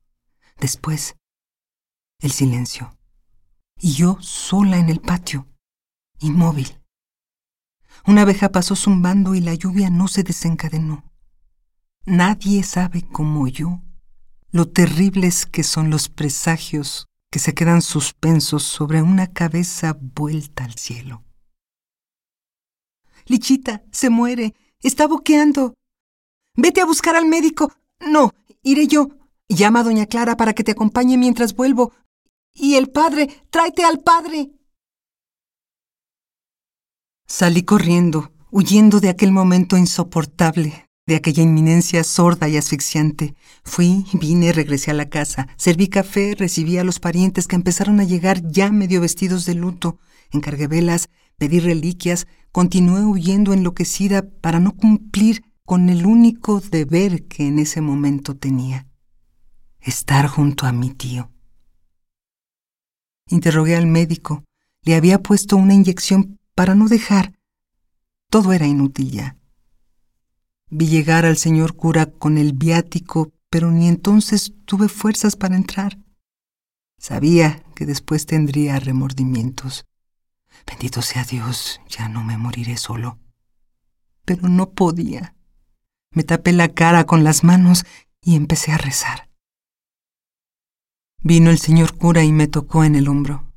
Después, 0.59 1.17
el 2.19 2.33
silencio. 2.33 2.99
Y 3.79 3.93
yo 3.93 4.19
sola 4.21 4.79
en 4.79 4.89
el 4.89 5.01
patio, 5.01 5.47
inmóvil. 6.19 6.81
Una 8.07 8.23
abeja 8.23 8.49
pasó 8.51 8.75
zumbando 8.75 9.37
y 9.37 9.41
la 9.41 9.55
lluvia 9.55 9.89
no 9.89 10.09
se 10.09 10.25
desencadenó. 10.25 11.05
Nadie 12.05 12.65
sabe 12.65 13.03
como 13.03 13.47
yo 13.47 13.83
lo 14.51 14.69
terribles 14.69 15.47
que 15.47 15.63
son 15.63 15.91
los 15.91 16.09
presagios 16.09 17.07
que 17.31 17.39
se 17.39 17.55
quedan 17.55 17.83
suspensos 17.83 18.63
sobre 18.63 19.03
una 19.03 19.33
cabeza 19.33 19.99
vuelta 20.01 20.65
al 20.65 20.75
cielo. 20.75 21.25
Lichita, 23.27 23.83
se 23.91 24.09
muere, 24.09 24.55
está 24.81 25.07
boqueando. 25.07 25.75
Vete 26.55 26.81
a 26.81 26.87
buscar 26.87 27.17
al 27.17 27.27
médico. 27.27 27.73
No, 28.01 28.33
iré 28.63 28.87
yo. 28.87 29.11
Llama 29.49 29.81
a 29.81 29.85
doña 29.85 30.07
Clara 30.07 30.37
para 30.37 30.55
que 30.55 30.65
te 30.65 30.73
acompañe 30.73 31.17
mientras 31.17 31.55
vuelvo. 31.55 31.93
Y 32.53 32.75
el 32.75 32.91
padre, 32.91 33.29
tráete 33.51 33.85
al 33.85 34.01
padre. 34.01 34.53
Salí 37.27 37.63
corriendo, 37.65 38.33
huyendo 38.51 39.01
de 39.01 39.09
aquel 39.09 39.33
momento 39.33 39.77
insoportable, 39.77 40.86
de 41.07 41.15
aquella 41.15 41.43
inminencia 41.43 42.03
sorda 42.03 42.49
y 42.49 42.57
asfixiante. 42.57 43.35
Fui, 43.63 44.05
vine, 44.13 44.53
regresé 44.53 44.91
a 44.91 44.95
la 44.95 45.09
casa, 45.09 45.49
serví 45.57 45.89
café, 45.89 46.35
recibí 46.37 46.79
a 46.79 46.85
los 46.85 46.99
parientes 46.99 47.47
que 47.47 47.57
empezaron 47.57 48.01
a 48.01 48.05
llegar 48.05 48.43
ya 48.51 48.73
medio 48.73 49.01
vestidos 49.01 49.47
de 49.47 49.55
luto, 49.55 49.99
encargué 50.33 50.67
velas, 50.67 51.09
pedí 51.39 51.61
reliquias, 51.61 52.27
continué 52.51 53.05
huyendo 53.05 53.53
enloquecida 53.53 54.29
para 54.41 54.59
no 54.59 54.73
cumplir 54.73 55.45
con 55.65 55.89
el 55.89 56.07
único 56.07 56.61
deber 56.61 57.27
que 57.27 57.47
en 57.47 57.59
ese 57.59 57.81
momento 57.81 58.37
tenía 58.37 58.87
estar 59.81 60.27
junto 60.27 60.67
a 60.67 60.73
mi 60.73 60.91
tío. 60.91 61.31
Interrogué 63.29 63.77
al 63.77 63.87
médico. 63.87 64.45
Le 64.83 64.95
había 64.95 65.21
puesto 65.21 65.57
una 65.57 65.75
inyección 65.75 66.39
para 66.55 66.75
no 66.75 66.89
dejar. 66.89 67.33
Todo 68.31 68.53
era 68.53 68.67
inútil 68.67 69.11
ya. 69.11 69.36
Vi 70.69 70.89
llegar 70.89 71.25
al 71.25 71.37
señor 71.37 71.77
cura 71.77 72.07
con 72.07 72.39
el 72.39 72.53
viático, 72.53 73.33
pero 73.51 73.71
ni 73.71 73.89
entonces 73.89 74.53
tuve 74.65 74.89
fuerzas 74.89 75.37
para 75.37 75.57
entrar. 75.57 75.99
Sabía 76.99 77.63
que 77.75 77.87
después 77.87 78.27
tendría 78.27 78.81
remordimientos. 78.81 79.87
Bendito 80.67 81.03
sea 81.03 81.25
Dios, 81.25 81.81
ya 81.89 82.09
no 82.09 82.25
me 82.25 82.37
moriré 82.37 82.77
solo. 82.77 83.19
Pero 84.25 84.49
no 84.49 84.71
podía. 84.71 85.37
Me 86.11 86.25
tapé 86.25 86.53
la 86.53 86.69
cara 86.69 87.05
con 87.05 87.23
las 87.23 87.45
manos 87.45 87.85
y 88.21 88.35
empecé 88.35 88.73
a 88.73 88.79
rezar. 88.79 89.31
Vino 91.23 91.51
el 91.51 91.59
señor 91.59 91.97
cura 91.97 92.25
y 92.25 92.33
me 92.33 92.49
tocó 92.49 92.83
en 92.85 92.97
el 92.97 93.09
hombro. 93.09 93.53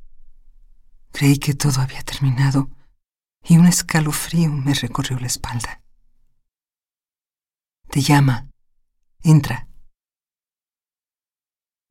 Creí 1.11 1.37
que 1.37 1.55
todo 1.55 1.81
había 1.81 2.03
terminado 2.03 2.69
y 3.43 3.57
un 3.57 3.65
escalofrío 3.65 4.51
me 4.51 4.73
recorrió 4.73 5.19
la 5.19 5.27
espalda. 5.27 5.81
Te 7.89 8.01
llama. 8.01 8.50
Entra. 9.22 9.67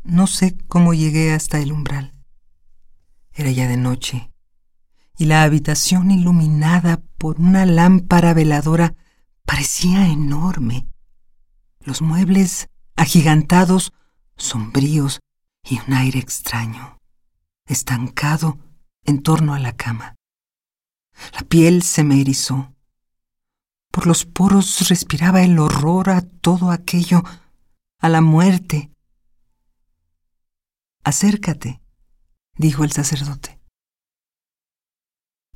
No 0.05 0.27
sé 0.27 0.57
cómo 0.69 0.95
llegué 0.95 1.33
hasta 1.33 1.59
el 1.59 1.73
umbral. 1.73 2.13
Era 3.33 3.51
ya 3.51 3.69
de 3.69 3.77
noche 3.77 4.31
y 5.19 5.25
la 5.25 5.43
habitación 5.43 6.13
iluminada 6.13 7.03
por 7.19 7.41
una 7.41 7.67
lámpara 7.67 8.33
veladora 8.33 8.95
parecía 9.45 10.07
enorme. 10.07 10.87
Los 11.81 12.01
muebles 12.01 12.69
agigantados, 12.95 13.93
sombríos, 14.37 15.19
y 15.69 15.81
un 15.87 15.93
aire 15.93 16.19
extraño, 16.21 16.99
estancado 17.67 18.59
en 19.05 19.23
torno 19.23 19.55
a 19.55 19.59
la 19.59 19.77
cama. 19.77 20.15
La 21.35 21.41
piel 21.41 21.83
se 21.83 22.05
me 22.05 22.21
erizó. 22.21 22.73
Por 23.99 24.07
los 24.07 24.27
poros 24.27 24.89
respiraba 24.89 25.43
el 25.43 25.59
horror 25.59 26.11
a 26.11 26.21
todo 26.21 26.71
aquello, 26.71 27.25
a 27.99 28.09
la 28.09 28.21
muerte. 28.21 28.93
Acércate, 31.03 31.81
dijo 32.57 32.85
el 32.85 32.93
sacerdote. 32.93 33.59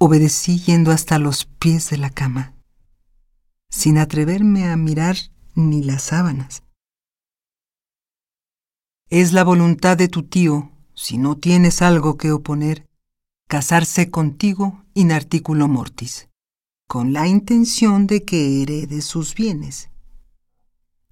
Obedecí 0.00 0.58
yendo 0.58 0.90
hasta 0.90 1.20
los 1.20 1.44
pies 1.44 1.90
de 1.90 1.98
la 1.98 2.10
cama, 2.10 2.56
sin 3.70 3.96
atreverme 3.96 4.66
a 4.66 4.76
mirar 4.76 5.16
ni 5.54 5.84
las 5.84 6.02
sábanas. 6.02 6.64
Es 9.08 9.32
la 9.32 9.44
voluntad 9.44 9.96
de 9.96 10.08
tu 10.08 10.24
tío, 10.24 10.72
si 10.94 11.16
no 11.16 11.36
tienes 11.36 11.80
algo 11.80 12.16
que 12.16 12.32
oponer, 12.32 12.88
casarse 13.46 14.10
contigo 14.10 14.82
in 14.94 15.12
articulo 15.12 15.68
mortis, 15.68 16.28
con 16.92 17.14
la 17.14 17.26
intención 17.26 18.06
de 18.06 18.22
que 18.22 18.60
herede 18.60 19.00
sus 19.00 19.34
bienes. 19.34 19.88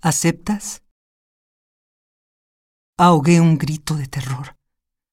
¿Aceptas? 0.03 0.83
Ahogué 2.99 3.41
un 3.41 3.57
grito 3.57 3.97
de 3.97 4.07
terror. 4.07 4.59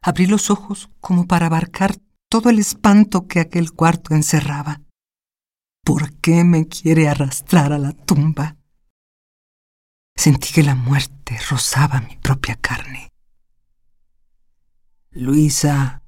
Abrí 0.02 0.26
los 0.26 0.50
ojos 0.50 0.90
como 1.00 1.26
para 1.26 1.46
abarcar 1.46 1.96
todo 2.30 2.50
el 2.50 2.60
espanto 2.60 3.30
que 3.30 3.40
aquel 3.40 3.72
cuarto 3.72 4.14
encerraba. 4.14 4.82
¿Por 5.86 6.14
qué 6.18 6.44
me 6.44 6.68
quiere 6.68 7.08
arrastrar 7.08 7.72
a 7.72 7.78
la 7.78 7.94
tumba? 7.94 8.58
Sentí 10.18 10.52
que 10.52 10.64
la 10.64 10.76
muerte 10.76 11.40
rozaba 11.50 12.02
mi 12.02 12.18
propia 12.18 12.58
carne. 12.58 13.14
Luisa. 15.12 16.04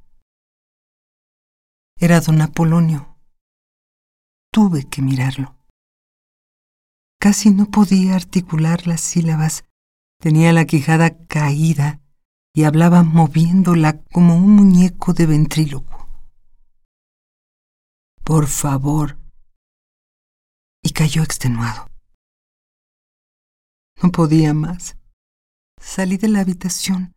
Era 1.96 2.20
don 2.20 2.42
Apolonio. 2.42 3.09
Tuve 4.51 4.86
que 4.89 5.01
mirarlo. 5.01 5.56
Casi 7.20 7.51
no 7.51 7.65
podía 7.70 8.15
articular 8.15 8.88
las 8.88 9.01
sílabas. 9.01 9.63
Tenía 10.20 10.53
la 10.53 10.65
quijada 10.65 11.25
caída 11.27 12.01
y 12.53 12.63
hablaba 12.63 13.03
moviéndola 13.03 14.01
como 14.12 14.36
un 14.36 14.56
muñeco 14.56 15.13
de 15.13 15.27
ventrílocuo. 15.27 16.08
Por 18.24 18.48
favor. 18.48 19.20
Y 20.84 20.91
cayó 20.91 21.24
extenuado. 21.24 21.89
No 24.01 24.12
podía 24.12 24.53
más. 24.53 24.98
Salí 25.79 26.18
de 26.18 26.29
la 26.29 26.39
habitación. 26.39 27.13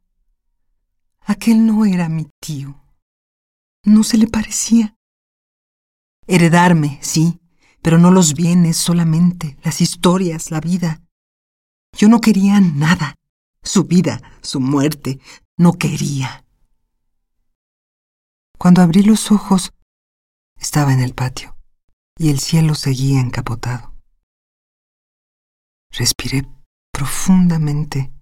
Aquel 1.21 1.65
no 1.65 1.85
era 1.85 2.09
mi 2.09 2.29
tío. 2.41 2.83
No 3.85 4.03
se 4.03 4.19
le 4.19 4.27
parecía. 4.27 4.97
Heredarme, 6.27 6.99
sí, 7.03 7.41
pero 7.83 7.99
no 7.99 8.11
los 8.11 8.35
bienes 8.35 8.77
solamente, 8.77 9.59
las 9.63 9.81
historias, 9.81 10.51
la 10.51 10.61
vida. 10.61 11.03
Yo 11.97 12.09
no 12.09 12.21
quería 12.21 12.61
nada. 12.61 13.17
Su 13.65 13.85
vida, 13.85 14.21
su 14.43 14.61
muerte, 14.61 15.21
no 15.57 15.75
quería. 15.75 16.45
Cuando 18.59 18.83
abrí 18.83 19.03
los 19.03 19.31
ojos, 19.31 19.73
estaba 20.57 20.93
en 20.93 21.01
el 21.01 21.15
patio 21.15 21.57
y 22.19 22.31
el 22.31 22.39
cielo 22.41 22.75
seguía 22.75 23.21
encapotado. 23.21 23.95
Respiré 25.91 26.43
profundamente, 26.93 28.13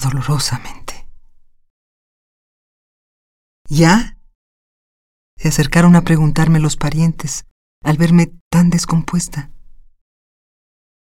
dolorosamente. 0.00 1.08
¿Ya? 3.68 4.17
Se 5.38 5.48
acercaron 5.48 5.94
a 5.94 6.02
preguntarme 6.02 6.58
los 6.58 6.76
parientes 6.76 7.46
al 7.84 7.96
verme 7.96 8.32
tan 8.50 8.70
descompuesta. 8.70 9.52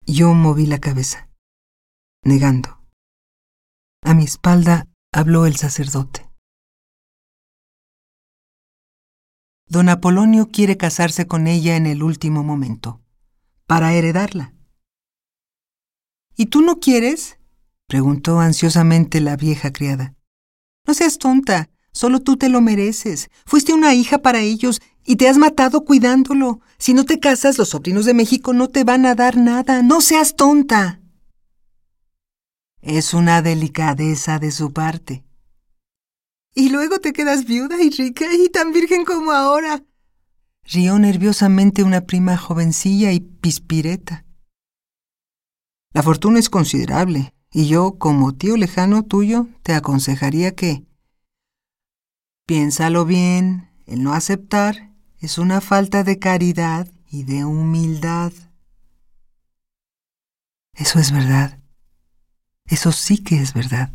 Yo 0.06 0.34
moví 0.34 0.66
la 0.66 0.80
cabeza, 0.80 1.30
negando. 2.24 2.86
A 4.04 4.14
mi 4.14 4.26
espalda 4.26 4.88
habló 5.14 5.46
el 5.46 5.56
sacerdote. 5.56 6.30
Don 9.70 9.90
Apolonio 9.90 10.50
quiere 10.52 10.78
casarse 10.78 11.26
con 11.26 11.48
ella 11.48 11.78
en 11.78 11.86
el 11.88 12.04
último 12.04 12.44
momento, 12.44 13.02
para 13.66 13.94
heredarla. 13.94 14.54
¿Y 16.36 16.48
tú 16.48 16.62
no 16.62 16.80
quieres? 16.80 17.40
preguntó 17.88 18.40
ansiosamente 18.40 19.22
la 19.22 19.38
vieja 19.38 19.72
criada. 19.72 20.16
No 20.86 20.94
seas 20.94 21.18
tonta, 21.18 21.70
solo 21.92 22.22
tú 22.22 22.38
te 22.38 22.50
lo 22.50 22.62
mereces. 22.62 23.30
Fuiste 23.46 23.74
una 23.74 23.94
hija 23.94 24.20
para 24.20 24.42
ellos 24.42 24.82
y 25.06 25.16
te 25.16 25.30
has 25.30 25.38
matado 25.38 25.86
cuidándolo. 25.86 26.62
Si 26.78 26.94
no 26.94 27.06
te 27.06 27.20
casas, 27.20 27.58
los 27.58 27.70
sobrinos 27.70 28.06
de 28.06 28.14
México 28.14 28.54
no 28.54 28.68
te 28.68 28.84
van 28.84 29.06
a 29.06 29.16
dar 29.16 29.38
nada. 29.38 29.82
No 29.82 30.02
seas 30.02 30.36
tonta. 30.36 31.02
Es 32.82 33.14
una 33.14 33.42
delicadeza 33.42 34.40
de 34.40 34.52
su 34.52 34.74
parte. 34.74 35.24
Y 36.56 36.70
luego 36.70 37.00
te 37.00 37.14
quedas 37.14 37.46
viuda 37.46 37.82
y 37.82 37.90
rica 37.90 38.26
y 38.34 38.50
tan 38.50 38.74
virgen 38.74 39.06
como 39.06 39.32
ahora. 39.32 39.84
Rió 40.64 40.98
nerviosamente 40.98 41.84
una 41.84 42.02
prima 42.02 42.36
jovencilla 42.36 43.12
y 43.12 43.20
pispireta. 43.20 44.26
La 45.94 46.04
fortuna 46.04 46.40
es 46.40 46.50
considerable, 46.50 47.34
y 47.52 47.68
yo, 47.68 47.98
como 47.98 48.34
tío 48.34 48.58
lejano 48.58 49.04
tuyo, 49.04 49.48
te 49.64 49.74
aconsejaría 49.74 50.56
que... 50.56 50.87
Piénsalo 52.48 53.04
bien, 53.04 53.70
el 53.88 54.04
no 54.04 54.14
aceptar 54.14 54.94
es 55.20 55.38
una 55.38 55.60
falta 55.60 56.06
de 56.06 56.18
caridad 56.18 56.88
y 57.10 57.24
de 57.24 57.44
humildad. 57.44 58.32
Eso 60.74 60.98
es 60.98 61.12
verdad. 61.12 61.60
Eso 62.66 62.94
sí 62.94 63.18
que 63.18 63.42
es 63.42 63.54
verdad. 63.54 63.92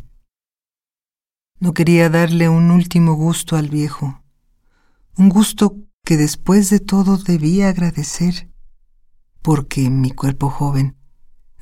No 1.59 1.73
quería 1.73 2.11
darle 2.11 2.47
un 2.47 2.69
último 2.69 3.15
gusto 3.15 3.57
al 3.57 3.69
viejo, 3.69 4.23
un 5.17 5.29
gusto 5.29 5.75
que 6.05 6.15
después 6.15 6.69
de 6.69 6.79
todo 6.79 7.17
debía 7.17 7.69
agradecer, 7.69 8.51
porque 9.41 9.89
mi 9.89 10.11
cuerpo 10.11 10.51
joven 10.51 10.95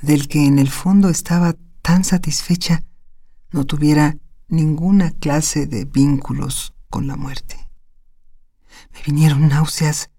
del 0.01 0.27
que 0.27 0.45
en 0.45 0.60
el 0.60 0.69
fondo 0.69 1.08
estaba 1.08 1.56
tan 1.82 2.04
satisfecha, 2.04 2.84
no 3.49 3.63
tuviera 3.63 4.17
ninguna 4.49 5.12
clase 5.12 5.67
de 5.67 5.86
vínculos 5.86 6.73
con 6.91 7.08
la 7.08 7.15
muerte. 7.15 7.58
Me 8.93 9.01
vinieron 9.04 9.47
náuseas 9.47 10.12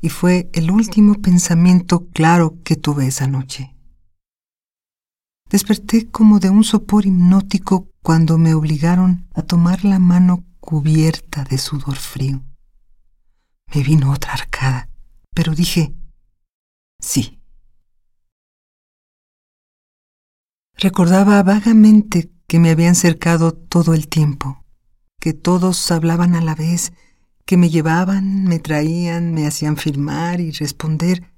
y 0.00 0.08
fue 0.08 0.48
el 0.54 0.70
último 0.70 1.16
pensamiento 1.20 2.06
claro 2.08 2.58
que 2.64 2.76
tuve 2.76 3.06
esa 3.06 3.26
noche. 3.26 3.76
Desperté 5.50 6.10
como 6.10 6.40
de 6.40 6.48
un 6.48 6.64
sopor 6.64 7.04
hipnótico 7.04 7.90
cuando 8.02 8.38
me 8.38 8.54
obligaron 8.54 9.28
a 9.34 9.42
tomar 9.42 9.84
la 9.84 9.98
mano 9.98 10.42
cubierta 10.60 11.44
de 11.44 11.58
sudor 11.58 11.96
frío. 11.96 12.42
Me 13.74 13.82
vino 13.82 14.10
otra 14.10 14.32
arcada, 14.32 14.88
pero 15.34 15.54
dije, 15.54 15.94
sí, 16.98 17.44
Recordaba 20.76 21.42
vagamente 21.42 22.30
que 22.46 22.58
me 22.58 22.70
habían 22.70 22.94
cercado 22.94 23.52
todo 23.52 23.94
el 23.94 24.08
tiempo, 24.08 24.63
que 25.24 25.32
todos 25.32 25.90
hablaban 25.90 26.34
a 26.34 26.42
la 26.42 26.54
vez, 26.54 26.92
que 27.46 27.56
me 27.56 27.70
llevaban, 27.70 28.44
me 28.44 28.58
traían, 28.58 29.32
me 29.32 29.46
hacían 29.46 29.78
firmar 29.78 30.38
y 30.38 30.50
responder. 30.50 31.32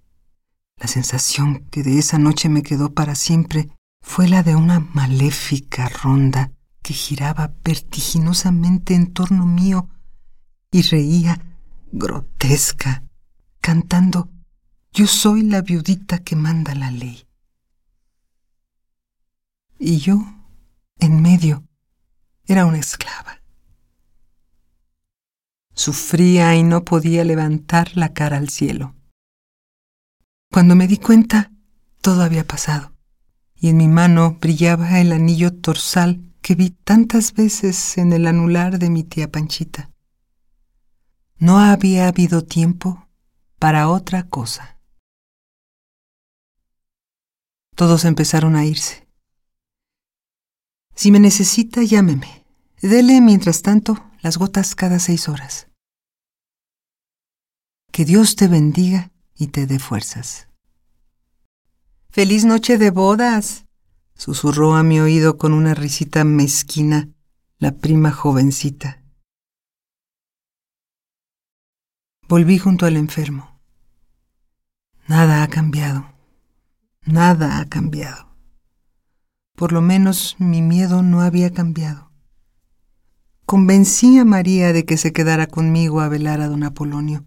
La 0.77 0.89
sensación 0.89 1.69
que 1.71 1.85
de 1.85 1.97
esa 2.01 2.19
noche 2.19 2.49
me 2.49 2.65
quedó 2.65 2.95
para 2.95 3.15
siempre 3.15 3.69
fue 4.03 4.27
la 4.27 4.43
de 4.43 4.57
una 4.57 4.81
maléfica 4.81 5.89
ronda 5.89 6.51
que 6.83 6.95
giraba 6.95 7.55
vertiginosamente 7.63 8.97
en 8.97 9.13
torno 9.13 9.47
mío 9.47 9.89
y 10.73 10.83
reía 10.83 11.41
grotesca, 11.93 13.05
cantando 13.61 14.29
Yo 14.93 15.07
soy 15.07 15.43
la 15.43 15.63
viudita 15.63 16.25
que 16.25 16.35
manda 16.35 16.75
la 16.75 16.91
ley 16.91 17.23
y 19.79 19.99
yo, 19.99 20.25
en 20.99 21.23
medio, 21.23 21.63
era 22.47 22.67
una 22.67 22.79
esclava. 22.79 23.36
Sufría 25.77 26.57
y 26.57 26.63
no 26.63 26.85
podía 26.85 27.23
levantar 27.23 27.99
la 27.99 28.15
cara 28.15 28.39
al 28.39 28.49
cielo. 28.49 28.95
Cuando 30.51 30.75
me 30.75 30.89
di 30.89 30.97
cuenta, 30.97 31.53
todo 32.01 32.23
había 32.23 32.47
pasado, 32.47 32.95
y 33.55 33.69
en 33.69 33.77
mi 33.77 33.87
mano 33.87 34.39
brillaba 34.41 35.01
el 35.01 35.13
anillo 35.13 35.53
torsal 35.53 36.33
que 36.41 36.55
vi 36.55 36.71
tantas 36.71 37.35
veces 37.35 37.99
en 37.99 38.15
el 38.15 38.27
anular 38.27 38.79
de 38.79 38.89
mi 38.89 39.05
tía 39.05 39.31
Panchita. 39.31 39.91
No 41.37 41.59
había 41.59 42.09
habido 42.09 42.43
tiempo 42.43 43.07
para 43.59 43.91
otra 43.91 44.29
cosa. 44.29 44.81
Todos 47.75 48.07
empezaron 48.07 48.57
a 48.57 48.65
irse. 48.65 49.07
Si 50.95 51.11
me 51.11 51.21
necesita, 51.21 51.83
llámeme. 51.83 52.47
Dele, 52.81 53.21
mientras 53.21 53.61
tanto, 53.61 54.03
las 54.27 54.39
gotas 54.39 54.75
cada 54.75 54.99
seis 54.99 55.29
horas. 55.29 55.69
Que 57.93 58.05
Dios 58.05 58.35
te 58.35 58.49
bendiga 58.49 59.13
y 59.37 59.47
te 59.47 59.69
dé 59.69 59.79
fuerzas. 59.79 60.49
Feliz 62.11 62.45
noche 62.45 62.77
de 62.77 62.91
bodas, 62.91 63.67
susurró 64.17 64.75
a 64.75 64.83
mi 64.83 64.99
oído 64.99 65.39
con 65.39 65.53
una 65.53 65.75
risita 65.75 66.25
mezquina 66.25 67.09
la 67.59 67.77
prima 67.77 68.11
jovencita. 68.11 69.01
Volví 72.27 72.59
junto 72.59 72.85
al 72.85 72.97
enfermo. 72.97 73.61
Nada 75.07 75.45
ha 75.45 75.47
cambiado. 75.47 76.13
Nada 77.03 77.61
ha 77.61 77.69
cambiado. 77.69 78.37
Por 79.55 79.71
lo 79.71 79.83
menos 79.83 80.35
mi 80.41 80.63
miedo 80.63 81.05
no 81.05 81.21
había 81.21 81.53
cambiado. 81.53 82.06
Convencí 83.47 84.19
a 84.19 84.25
María 84.25 84.73
de 84.73 84.85
que 84.85 84.97
se 84.97 85.13
quedara 85.13 85.47
conmigo 85.47 86.01
a 86.01 86.09
velar 86.09 86.41
a 86.41 86.49
don 86.49 86.65
Apolonio. 86.65 87.25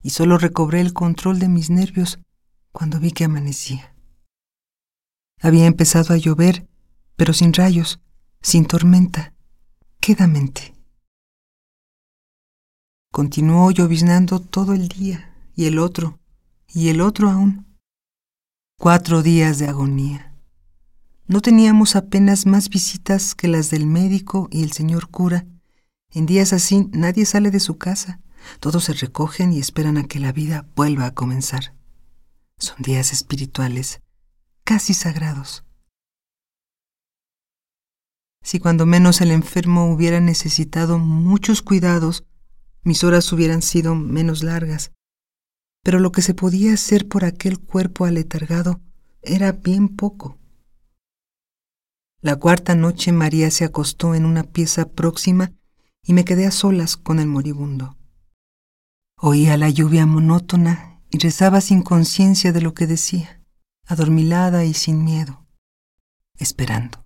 y 0.00 0.10
solo 0.10 0.38
recobré 0.38 0.80
el 0.80 0.94
control 0.94 1.38
de 1.40 1.48
mis 1.48 1.70
nervios 1.70 2.20
cuando 2.72 3.00
vi 3.00 3.10
que 3.10 3.24
amanecía. 3.24 3.94
Había 5.42 5.66
empezado 5.66 6.14
a 6.14 6.16
llover, 6.16 6.66
pero 7.16 7.32
sin 7.32 7.52
rayos, 7.52 8.00
sin 8.40 8.64
tormenta, 8.64 9.34
quedamente. 10.00 10.74
Continuó 13.12 13.70
lloviznando 13.72 14.40
todo 14.40 14.72
el 14.72 14.88
día, 14.88 15.34
y 15.54 15.66
el 15.66 15.80
otro, 15.80 16.20
y 16.72 16.88
el 16.88 17.00
otro 17.00 17.28
aún. 17.28 17.66
Cuatro 18.78 19.22
días 19.22 19.58
de 19.58 19.66
agonía. 19.66 20.32
No 21.26 21.40
teníamos 21.40 21.96
apenas 21.96 22.46
más 22.46 22.68
visitas 22.70 23.34
que 23.34 23.48
las 23.48 23.68
del 23.70 23.86
médico 23.86 24.48
y 24.50 24.62
el 24.62 24.72
señor 24.72 25.08
cura. 25.08 25.44
En 26.14 26.26
días 26.26 26.52
así 26.52 26.88
nadie 26.92 27.26
sale 27.26 27.50
de 27.50 27.60
su 27.60 27.76
casa. 27.76 28.20
Todos 28.60 28.84
se 28.84 28.94
recogen 28.94 29.52
y 29.52 29.58
esperan 29.58 29.98
a 29.98 30.04
que 30.06 30.20
la 30.20 30.32
vida 30.32 30.66
vuelva 30.74 31.06
a 31.06 31.14
comenzar. 31.14 31.74
Son 32.58 32.76
días 32.82 33.12
espirituales, 33.12 34.00
casi 34.64 34.94
sagrados. 34.94 35.64
Si 38.42 38.58
cuando 38.58 38.86
menos 38.86 39.20
el 39.20 39.30
enfermo 39.30 39.92
hubiera 39.92 40.20
necesitado 40.20 40.98
muchos 40.98 41.60
cuidados, 41.60 42.24
mis 42.82 43.04
horas 43.04 43.30
hubieran 43.32 43.60
sido 43.60 43.94
menos 43.94 44.42
largas. 44.42 44.92
Pero 45.82 46.00
lo 46.00 46.12
que 46.12 46.22
se 46.22 46.32
podía 46.32 46.72
hacer 46.72 47.06
por 47.06 47.24
aquel 47.24 47.58
cuerpo 47.58 48.06
aletargado 48.06 48.80
era 49.20 49.52
bien 49.52 49.88
poco. 49.88 50.38
La 52.20 52.36
cuarta 52.36 52.74
noche 52.74 53.12
María 53.12 53.50
se 53.50 53.64
acostó 53.64 54.14
en 54.14 54.24
una 54.24 54.44
pieza 54.44 54.88
próxima 54.88 55.52
y 56.08 56.14
me 56.14 56.24
quedé 56.24 56.46
a 56.46 56.50
solas 56.50 56.96
con 56.96 57.20
el 57.20 57.26
moribundo. 57.26 57.98
Oía 59.18 59.58
la 59.58 59.68
lluvia 59.68 60.06
monótona 60.06 61.02
y 61.10 61.18
rezaba 61.18 61.60
sin 61.60 61.82
conciencia 61.82 62.50
de 62.50 62.62
lo 62.62 62.72
que 62.72 62.86
decía, 62.86 63.42
adormilada 63.86 64.64
y 64.64 64.72
sin 64.72 65.04
miedo, 65.04 65.46
esperando. 66.36 67.04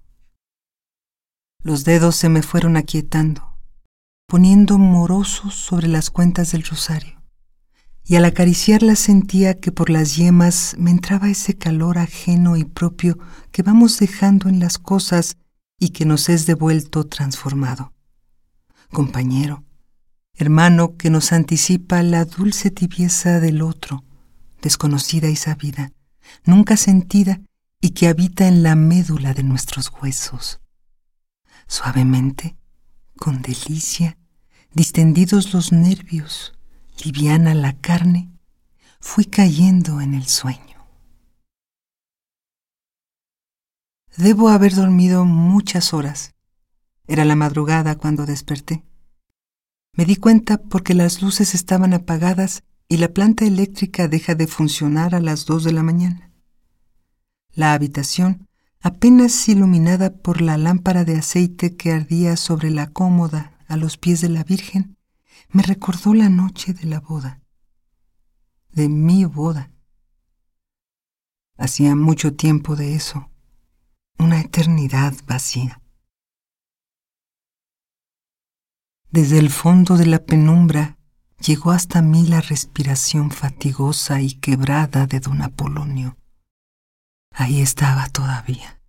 Los 1.64 1.84
dedos 1.84 2.14
se 2.14 2.28
me 2.28 2.42
fueron 2.42 2.76
aquietando, 2.76 3.58
poniendo 4.28 4.78
morosos 4.78 5.56
sobre 5.56 5.88
las 5.88 6.10
cuentas 6.10 6.52
del 6.52 6.62
rosario 6.62 7.20
y 8.04 8.14
al 8.14 8.24
acariciarla 8.24 8.94
sentía 8.94 9.58
que 9.58 9.72
por 9.72 9.90
las 9.90 10.14
yemas 10.14 10.76
me 10.78 10.92
entraba 10.92 11.28
ese 11.28 11.58
calor 11.58 11.98
ajeno 11.98 12.56
y 12.56 12.64
propio 12.64 13.18
que 13.50 13.62
vamos 13.62 13.98
dejando 13.98 14.48
en 14.48 14.60
las 14.60 14.78
cosas 14.78 15.38
y 15.80 15.90
que 15.90 16.04
nos 16.04 16.28
es 16.28 16.46
devuelto 16.46 17.06
transformado. 17.06 17.92
Compañero, 18.92 19.64
hermano 20.34 20.98
que 20.98 21.08
nos 21.08 21.32
anticipa 21.32 22.02
la 22.02 22.26
dulce 22.26 22.70
tibieza 22.70 23.40
del 23.40 23.62
otro, 23.62 24.04
desconocida 24.60 25.30
y 25.30 25.36
sabida, 25.36 25.92
nunca 26.44 26.76
sentida 26.76 27.40
y 27.80 27.90
que 27.90 28.06
habita 28.06 28.46
en 28.46 28.62
la 28.62 28.74
médula 28.74 29.32
de 29.32 29.44
nuestros 29.44 29.90
huesos. 29.90 30.60
Suavemente, 31.66 32.58
con 33.16 33.40
delicia, 33.40 34.18
distendidos 34.74 35.54
los 35.54 35.72
nervios, 35.72 36.52
liviana 37.02 37.54
la 37.54 37.72
carne, 37.72 38.30
fui 39.00 39.24
cayendo 39.24 40.02
en 40.02 40.12
el 40.12 40.26
sueño. 40.26 40.86
Debo 44.18 44.50
haber 44.50 44.74
dormido 44.74 45.24
muchas 45.24 45.94
horas. 45.94 46.34
Era 47.06 47.24
la 47.24 47.36
madrugada 47.36 47.96
cuando 47.96 48.26
desperté. 48.26 48.84
Me 49.94 50.04
di 50.04 50.16
cuenta 50.16 50.58
porque 50.58 50.94
las 50.94 51.20
luces 51.20 51.54
estaban 51.54 51.92
apagadas 51.92 52.62
y 52.88 52.96
la 52.96 53.08
planta 53.08 53.44
eléctrica 53.44 54.08
deja 54.08 54.34
de 54.34 54.46
funcionar 54.46 55.14
a 55.14 55.20
las 55.20 55.44
dos 55.44 55.64
de 55.64 55.72
la 55.72 55.82
mañana. 55.82 56.30
La 57.50 57.74
habitación, 57.74 58.48
apenas 58.80 59.48
iluminada 59.48 60.14
por 60.14 60.40
la 60.40 60.56
lámpara 60.56 61.04
de 61.04 61.18
aceite 61.18 61.76
que 61.76 61.92
ardía 61.92 62.36
sobre 62.36 62.70
la 62.70 62.90
cómoda 62.90 63.58
a 63.68 63.76
los 63.76 63.98
pies 63.98 64.22
de 64.22 64.30
la 64.30 64.44
Virgen, 64.44 64.96
me 65.50 65.62
recordó 65.62 66.14
la 66.14 66.30
noche 66.30 66.72
de 66.72 66.86
la 66.86 67.00
boda, 67.00 67.42
de 68.70 68.88
mi 68.88 69.26
boda. 69.26 69.70
Hacía 71.58 71.94
mucho 71.94 72.34
tiempo 72.34 72.76
de 72.76 72.94
eso, 72.94 73.30
una 74.18 74.40
eternidad 74.40 75.14
vacía. 75.26 75.81
Desde 79.12 79.38
el 79.38 79.50
fondo 79.50 79.98
de 79.98 80.06
la 80.06 80.24
penumbra 80.24 80.96
llegó 81.38 81.70
hasta 81.70 82.00
mí 82.00 82.26
la 82.26 82.40
respiración 82.40 83.30
fatigosa 83.30 84.22
y 84.22 84.32
quebrada 84.32 85.06
de 85.06 85.20
don 85.20 85.42
Apolonio. 85.42 86.16
Ahí 87.30 87.60
estaba 87.60 88.08
todavía, 88.08 88.80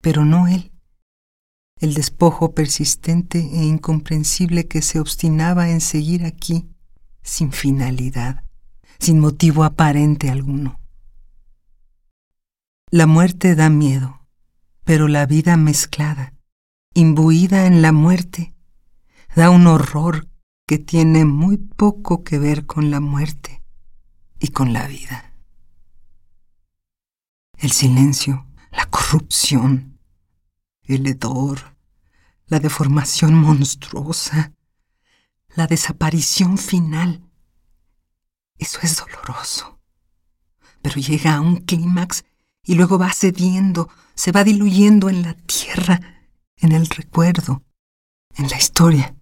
pero 0.00 0.24
no 0.24 0.48
él 0.48 0.72
el 1.82 1.94
despojo 1.94 2.54
persistente 2.54 3.40
e 3.40 3.64
incomprensible 3.64 4.68
que 4.68 4.82
se 4.82 5.00
obstinaba 5.00 5.68
en 5.68 5.80
seguir 5.80 6.24
aquí 6.24 6.70
sin 7.22 7.50
finalidad, 7.50 8.44
sin 9.00 9.18
motivo 9.18 9.64
aparente 9.64 10.30
alguno. 10.30 10.80
La 12.90 13.06
muerte 13.06 13.56
da 13.56 13.68
miedo, 13.68 14.28
pero 14.84 15.08
la 15.08 15.26
vida 15.26 15.56
mezclada, 15.56 16.34
imbuida 16.94 17.66
en 17.66 17.82
la 17.82 17.90
muerte, 17.90 18.51
da 19.34 19.50
un 19.50 19.66
horror 19.66 20.28
que 20.66 20.78
tiene 20.78 21.24
muy 21.24 21.56
poco 21.56 22.22
que 22.22 22.38
ver 22.38 22.66
con 22.66 22.90
la 22.90 23.00
muerte 23.00 23.62
y 24.38 24.48
con 24.48 24.72
la 24.72 24.86
vida. 24.86 25.34
El 27.56 27.70
silencio, 27.70 28.46
la 28.70 28.86
corrupción, 28.86 29.98
el 30.82 31.06
hedor, 31.06 31.76
la 32.46 32.58
deformación 32.58 33.34
monstruosa, 33.34 34.52
la 35.54 35.66
desaparición 35.66 36.58
final. 36.58 37.22
Eso 38.58 38.80
es 38.82 38.96
doloroso. 38.96 39.78
Pero 40.82 40.96
llega 40.96 41.36
a 41.36 41.40
un 41.40 41.56
clímax 41.56 42.24
y 42.64 42.74
luego 42.74 42.98
va 42.98 43.12
cediendo, 43.12 43.88
se 44.14 44.32
va 44.32 44.44
diluyendo 44.44 45.08
en 45.08 45.22
la 45.22 45.34
tierra, 45.34 46.00
en 46.56 46.72
el 46.72 46.86
recuerdo, 46.86 47.62
en 48.34 48.48
la 48.48 48.56
historia. 48.58 49.16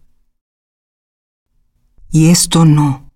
Y 2.13 2.31
esto 2.31 2.65
no. 2.65 3.13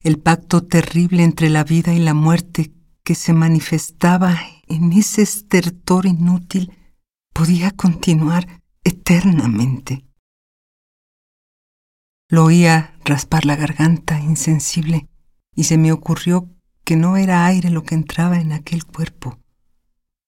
El 0.00 0.18
pacto 0.18 0.64
terrible 0.64 1.22
entre 1.22 1.48
la 1.48 1.62
vida 1.62 1.94
y 1.94 2.00
la 2.00 2.12
muerte 2.12 2.72
que 3.04 3.14
se 3.14 3.32
manifestaba 3.32 4.36
en 4.66 4.92
ese 4.92 5.22
estertor 5.22 6.06
inútil 6.06 6.72
podía 7.32 7.70
continuar 7.70 8.62
eternamente. 8.82 10.04
Lo 12.28 12.44
oía 12.44 12.98
raspar 13.04 13.44
la 13.44 13.54
garganta 13.54 14.18
insensible 14.20 15.08
y 15.54 15.64
se 15.64 15.78
me 15.78 15.92
ocurrió 15.92 16.50
que 16.82 16.96
no 16.96 17.16
era 17.16 17.46
aire 17.46 17.70
lo 17.70 17.84
que 17.84 17.94
entraba 17.94 18.40
en 18.40 18.52
aquel 18.52 18.84
cuerpo, 18.84 19.38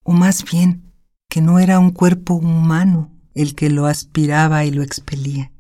o 0.05 0.13
más 0.13 0.45
bien 0.45 0.93
que 1.29 1.41
no 1.41 1.59
era 1.59 1.81
un 1.81 1.91
cuerpo 1.91 2.35
humano 2.35 3.11
el 3.35 3.57
que 3.57 3.71
lo 3.71 3.87
aspiraba 3.87 4.65
y 4.65 4.71
lo 4.71 4.83
expelía. 4.83 5.53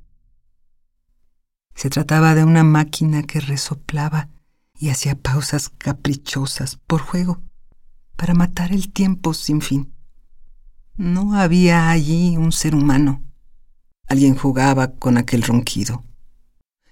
Se 1.77 1.91
trataba 1.91 2.35
de 2.35 2.43
una 2.43 2.65
máquina 2.65 3.23
que 3.23 3.39
resoplaba 3.39 4.31
y 4.79 4.89
hacía 4.89 5.15
pausas 5.15 5.69
caprichosas 5.69 6.77
por 6.87 7.03
juego, 7.03 7.43
para 8.17 8.33
matar 8.33 8.73
el 8.73 8.91
tiempo 8.93 9.35
sin 9.35 9.61
fin. 9.61 9.93
No 10.95 11.39
había 11.39 11.91
allí 11.91 12.39
un 12.39 12.53
ser 12.53 12.75
humano. 12.75 13.23
Alguien 14.09 14.35
jugaba 14.37 14.95
con 14.95 15.19
aquel 15.19 15.43
ronquido. 15.43 16.03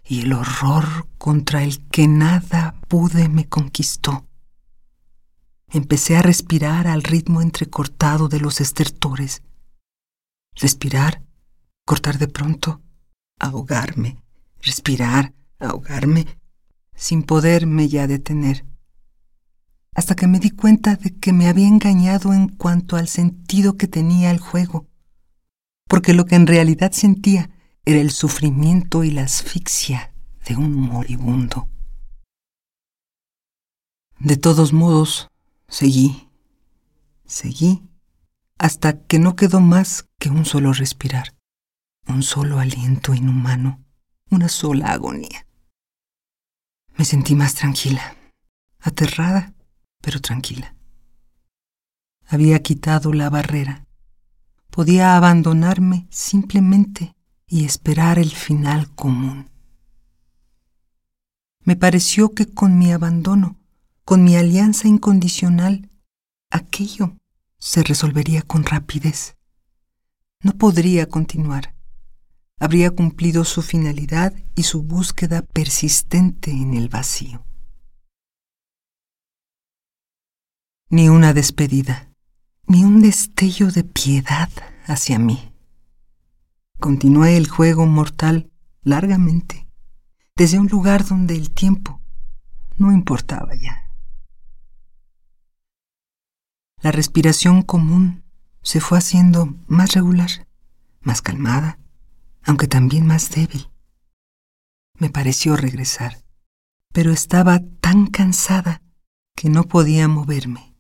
Y 0.06 0.20
el 0.20 0.34
horror 0.34 1.08
contra 1.16 1.62
el 1.62 1.88
que 1.88 2.06
nada 2.06 2.78
pude 2.86 3.30
me 3.30 3.48
conquistó. 3.48 4.26
Empecé 5.68 6.18
a 6.18 6.22
respirar 6.22 6.86
al 6.86 7.02
ritmo 7.02 7.40
entrecortado 7.40 8.28
de 8.28 8.38
los 8.38 8.60
estertores. 8.60 9.42
Respirar, 10.54 11.22
cortar 11.86 12.18
de 12.18 12.28
pronto, 12.28 12.82
ahogarme, 13.40 14.18
respirar, 14.64 15.34
ahogarme, 15.58 16.26
sin 16.94 17.22
poderme 17.22 17.88
ya 17.88 18.06
detener. 18.06 18.66
Hasta 19.94 20.16
que 20.16 20.26
me 20.26 20.40
di 20.40 20.50
cuenta 20.50 20.96
de 20.96 21.16
que 21.16 21.32
me 21.32 21.48
había 21.48 21.68
engañado 21.68 22.34
en 22.34 22.48
cuanto 22.48 22.96
al 22.96 23.08
sentido 23.08 23.76
que 23.76 23.86
tenía 23.86 24.30
el 24.30 24.40
juego, 24.40 24.88
porque 25.86 26.14
lo 26.14 26.24
que 26.24 26.34
en 26.34 26.46
realidad 26.46 26.92
sentía 26.92 27.50
era 27.84 28.00
el 28.00 28.10
sufrimiento 28.10 29.04
y 29.04 29.10
la 29.10 29.22
asfixia 29.22 30.14
de 30.46 30.56
un 30.56 30.74
moribundo. 30.74 31.68
De 34.18 34.36
todos 34.36 34.72
modos, 34.72 35.28
seguí, 35.68 36.28
seguí, 37.26 37.82
hasta 38.58 39.04
que 39.04 39.18
no 39.18 39.36
quedó 39.36 39.60
más 39.60 40.08
que 40.18 40.30
un 40.30 40.44
solo 40.44 40.72
respirar, 40.72 41.34
un 42.06 42.22
solo 42.22 42.58
aliento 42.58 43.14
inhumano, 43.14 43.83
una 44.34 44.48
sola 44.48 44.92
agonía. 44.92 45.46
Me 46.96 47.04
sentí 47.04 47.34
más 47.34 47.54
tranquila, 47.54 48.16
aterrada, 48.80 49.54
pero 50.00 50.20
tranquila. 50.20 50.74
Había 52.26 52.62
quitado 52.62 53.12
la 53.12 53.30
barrera. 53.30 53.86
Podía 54.70 55.16
abandonarme 55.16 56.06
simplemente 56.10 57.14
y 57.46 57.64
esperar 57.64 58.18
el 58.18 58.30
final 58.30 58.90
común. 58.94 59.50
Me 61.60 61.76
pareció 61.76 62.34
que 62.34 62.46
con 62.46 62.78
mi 62.78 62.92
abandono, 62.92 63.58
con 64.04 64.24
mi 64.24 64.36
alianza 64.36 64.88
incondicional, 64.88 65.90
aquello 66.50 67.16
se 67.58 67.82
resolvería 67.82 68.42
con 68.42 68.64
rapidez. 68.64 69.36
No 70.40 70.52
podría 70.52 71.08
continuar 71.08 71.73
habría 72.58 72.90
cumplido 72.90 73.44
su 73.44 73.62
finalidad 73.62 74.32
y 74.54 74.62
su 74.64 74.82
búsqueda 74.82 75.42
persistente 75.42 76.50
en 76.50 76.74
el 76.74 76.88
vacío. 76.88 77.44
Ni 80.88 81.08
una 81.08 81.32
despedida, 81.32 82.10
ni 82.66 82.84
un 82.84 83.02
destello 83.02 83.70
de 83.70 83.84
piedad 83.84 84.50
hacia 84.86 85.18
mí. 85.18 85.52
Continué 86.78 87.36
el 87.36 87.48
juego 87.48 87.86
mortal 87.86 88.50
largamente, 88.82 89.66
desde 90.36 90.58
un 90.58 90.68
lugar 90.68 91.06
donde 91.06 91.34
el 91.34 91.50
tiempo 91.50 92.00
no 92.76 92.92
importaba 92.92 93.54
ya. 93.54 93.90
La 96.82 96.92
respiración 96.92 97.62
común 97.62 98.24
se 98.62 98.80
fue 98.80 98.98
haciendo 98.98 99.56
más 99.66 99.94
regular, 99.94 100.28
más 101.00 101.22
calmada, 101.22 101.78
aunque 102.44 102.66
también 102.66 103.06
más 103.06 103.30
débil. 103.30 103.70
Me 104.98 105.10
pareció 105.10 105.56
regresar, 105.56 106.22
pero 106.92 107.10
estaba 107.10 107.60
tan 107.80 108.06
cansada 108.06 108.82
que 109.34 109.48
no 109.48 109.64
podía 109.64 110.08
moverme. 110.08 110.74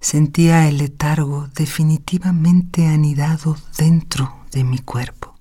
Sentía 0.00 0.68
el 0.68 0.78
letargo 0.78 1.48
definitivamente 1.48 2.86
anidado 2.86 3.56
dentro 3.78 4.44
de 4.52 4.64
mi 4.64 4.78
cuerpo. 4.78 5.38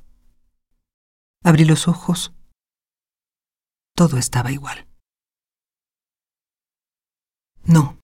Abrí 1.44 1.66
los 1.66 1.88
ojos. 1.88 2.34
Todo 3.96 4.18
estaba 4.18 4.52
igual. 4.52 4.88
No. 7.66 8.00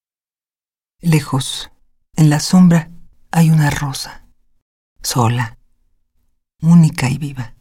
Lejos, 1.00 1.70
en 2.14 2.30
la 2.30 2.38
sombra, 2.38 2.90
hay 3.30 3.50
una 3.50 3.70
rosa, 3.70 4.28
sola, 5.02 5.58
única 6.60 7.08
y 7.08 7.18
viva. 7.18 7.51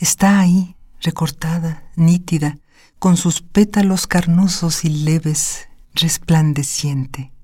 Está 0.00 0.40
ahí, 0.40 0.76
recortada, 1.02 1.92
nítida, 1.94 2.58
con 2.98 3.18
sus 3.18 3.42
pétalos 3.42 4.06
carnosos 4.06 4.86
y 4.86 4.88
leves, 4.88 5.68
resplandeciente. 5.92 7.34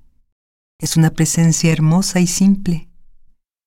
Es 0.79 0.97
una 0.97 1.11
presencia 1.11 1.71
hermosa 1.71 2.19
y 2.19 2.25
simple. 2.25 2.89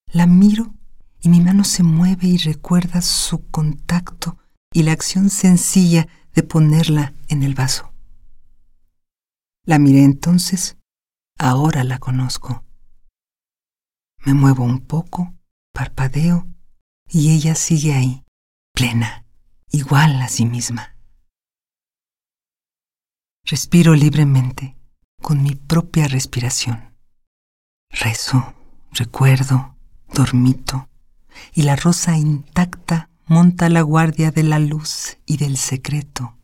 La 0.08 0.26
miro 0.26 0.74
y 1.20 1.28
mi 1.28 1.40
mano 1.40 1.62
se 1.62 1.84
mueve 1.84 2.26
y 2.26 2.38
recuerda 2.38 3.00
su 3.00 3.48
contacto 3.50 4.38
y 4.72 4.82
la 4.82 4.90
acción 4.90 5.30
sencilla 5.30 6.08
de 6.34 6.42
ponerla 6.42 7.14
en 7.28 7.44
el 7.44 7.54
vaso. 7.54 7.92
La 9.66 9.78
miré 9.78 10.02
entonces, 10.02 10.78
ahora 11.38 11.84
la 11.84 11.98
conozco. 11.98 12.64
Me 14.24 14.34
muevo 14.34 14.64
un 14.64 14.80
poco 14.80 15.32
parpadeo 15.72 16.48
y 17.08 17.30
ella 17.30 17.54
sigue 17.54 17.94
ahí, 17.94 18.24
plena, 18.72 19.24
igual 19.70 20.20
a 20.22 20.28
sí 20.28 20.46
misma. 20.46 20.96
Respiro 23.44 23.94
libremente, 23.94 24.76
con 25.20 25.42
mi 25.42 25.54
propia 25.54 26.08
respiración. 26.08 26.96
Rezo, 27.90 28.54
recuerdo, 28.92 29.76
dormito, 30.12 30.88
y 31.52 31.62
la 31.62 31.76
rosa 31.76 32.16
intacta 32.16 33.10
monta 33.26 33.68
la 33.68 33.82
guardia 33.82 34.30
de 34.30 34.42
la 34.42 34.58
luz 34.58 35.18
y 35.26 35.36
del 35.36 35.56
secreto. 35.56 36.36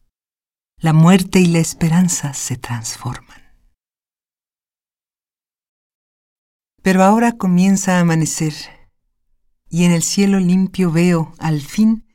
La 0.78 0.92
muerte 0.92 1.40
y 1.40 1.46
la 1.46 1.58
esperanza 1.58 2.34
se 2.34 2.56
transforman. 2.56 3.42
Pero 6.82 7.02
ahora 7.02 7.32
comienza 7.32 7.96
a 7.96 8.00
amanecer 8.00 8.54
y 9.68 9.84
en 9.84 9.92
el 9.92 10.02
cielo 10.02 10.38
limpio 10.38 10.92
veo, 10.92 11.32
al 11.38 11.60
fin, 11.60 12.05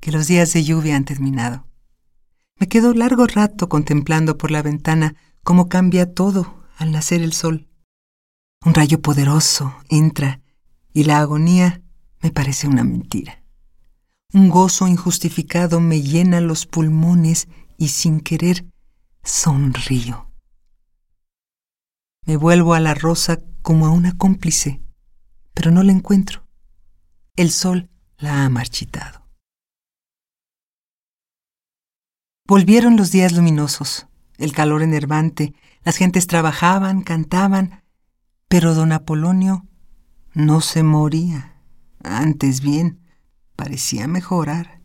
que 0.00 0.12
los 0.12 0.26
días 0.26 0.52
de 0.52 0.64
lluvia 0.64 0.96
han 0.96 1.04
terminado. 1.04 1.66
Me 2.58 2.68
quedo 2.68 2.92
largo 2.94 3.26
rato 3.26 3.68
contemplando 3.68 4.36
por 4.36 4.50
la 4.50 4.62
ventana 4.62 5.14
cómo 5.42 5.68
cambia 5.68 6.12
todo 6.12 6.64
al 6.76 6.92
nacer 6.92 7.22
el 7.22 7.32
sol. 7.32 7.68
Un 8.64 8.74
rayo 8.74 9.00
poderoso 9.00 9.74
entra 9.88 10.40
y 10.92 11.04
la 11.04 11.20
agonía 11.20 11.82
me 12.20 12.30
parece 12.30 12.68
una 12.68 12.84
mentira. 12.84 13.42
Un 14.32 14.48
gozo 14.48 14.86
injustificado 14.86 15.80
me 15.80 16.02
llena 16.02 16.40
los 16.40 16.66
pulmones 16.66 17.48
y 17.78 17.88
sin 17.88 18.20
querer 18.20 18.66
sonrío. 19.22 20.30
Me 22.26 22.36
vuelvo 22.36 22.74
a 22.74 22.80
la 22.80 22.94
rosa 22.94 23.38
como 23.62 23.86
a 23.86 23.90
una 23.90 24.16
cómplice, 24.16 24.82
pero 25.54 25.70
no 25.70 25.82
la 25.82 25.92
encuentro. 25.92 26.46
El 27.36 27.50
sol 27.50 27.90
la 28.18 28.44
ha 28.44 28.48
marchitado. 28.50 29.19
Volvieron 32.50 32.96
los 32.96 33.12
días 33.12 33.32
luminosos, 33.32 34.08
el 34.36 34.52
calor 34.52 34.82
enervante, 34.82 35.54
las 35.84 35.96
gentes 35.96 36.26
trabajaban, 36.26 37.02
cantaban, 37.02 37.84
pero 38.48 38.74
don 38.74 38.90
Apolonio 38.90 39.68
no 40.34 40.60
se 40.60 40.82
moría, 40.82 41.62
antes 42.02 42.60
bien, 42.60 43.06
parecía 43.54 44.08
mejorar. 44.08 44.82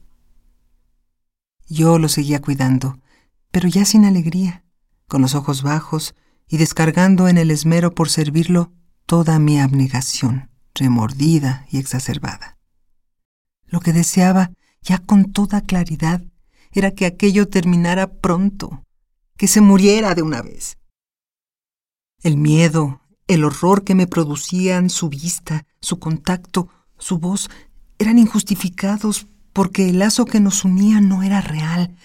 Yo 1.68 1.98
lo 1.98 2.08
seguía 2.08 2.40
cuidando, 2.40 3.00
pero 3.50 3.68
ya 3.68 3.84
sin 3.84 4.06
alegría, 4.06 4.64
con 5.08 5.24
los 5.24 5.34
ojos 5.34 5.64
bajos 5.64 6.14
y 6.48 6.58
descargando 6.58 7.28
en 7.28 7.40
el 7.40 7.50
esmero 7.50 7.96
por 7.96 8.10
servirlo 8.10 8.74
toda 9.08 9.40
mi 9.40 9.60
abnegación 9.60 10.52
remordida 10.76 11.66
y 11.72 11.80
exacerbada. 11.80 12.60
Lo 13.66 13.80
que 13.80 13.92
deseaba, 13.92 14.52
ya 14.84 15.00
con 15.00 15.32
toda 15.32 15.62
claridad, 15.62 16.22
era 16.76 16.92
que 16.92 17.06
aquello 17.06 17.48
terminara 17.48 18.12
pronto, 18.12 18.84
que 19.38 19.48
se 19.48 19.62
muriera 19.62 20.14
de 20.14 20.22
una 20.22 20.42
vez. 20.42 20.78
El 22.22 22.38
miedo, 22.38 23.02
el 23.28 23.44
horror 23.44 23.84
que 23.84 23.96
me 23.96 24.08
producían 24.08 24.90
su 24.90 25.10
vista, 25.10 25.66
su 25.82 26.00
contacto, 26.00 26.70
su 26.98 27.18
voz, 27.18 27.50
eran 27.98 28.20
injustificados 28.20 29.28
porque 29.54 29.90
el 29.90 30.00
lazo 30.00 30.26
que 30.26 30.40
nos 30.40 30.66
unía 30.66 31.00
no 31.00 31.24
era 31.24 31.40
real, 31.40 31.96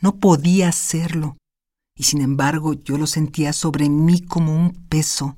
no 0.00 0.16
podía 0.16 0.72
serlo, 0.72 1.36
y 1.96 2.02
sin 2.02 2.20
embargo 2.20 2.74
yo 2.74 2.98
lo 2.98 3.06
sentía 3.06 3.52
sobre 3.52 3.88
mí 3.88 4.20
como 4.20 4.54
un 4.54 4.72
peso, 4.88 5.36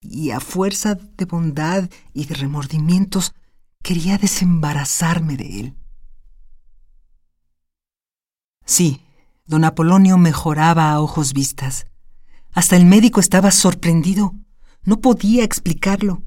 y 0.00 0.30
a 0.30 0.40
fuerza 0.40 0.94
de 0.94 1.24
bondad 1.26 1.90
y 2.14 2.24
de 2.24 2.34
remordimientos 2.34 3.34
quería 3.82 4.18
desembarazarme 4.18 5.36
de 5.36 5.60
él. 5.60 5.74
Sí, 8.66 9.00
don 9.46 9.64
Apolonio 9.64 10.18
mejoraba 10.18 10.90
a 10.90 11.00
ojos 11.00 11.32
vistas. 11.32 11.86
Hasta 12.52 12.76
el 12.76 12.84
médico 12.84 13.20
estaba 13.20 13.52
sorprendido. 13.52 14.34
No 14.82 15.00
podía 15.00 15.44
explicarlo. 15.44 16.22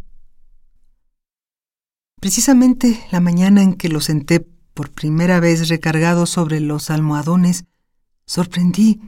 Precisamente 2.20 3.06
la 3.12 3.20
mañana 3.20 3.62
en 3.62 3.74
que 3.74 3.90
lo 3.90 4.02
senté 4.02 4.40
por 4.74 4.92
primera 4.92 5.40
vez 5.40 5.68
recargado 5.68 6.26
sobre 6.26 6.60
los 6.62 6.90
almohadones, 6.90 7.66
sorprendí 8.26 9.02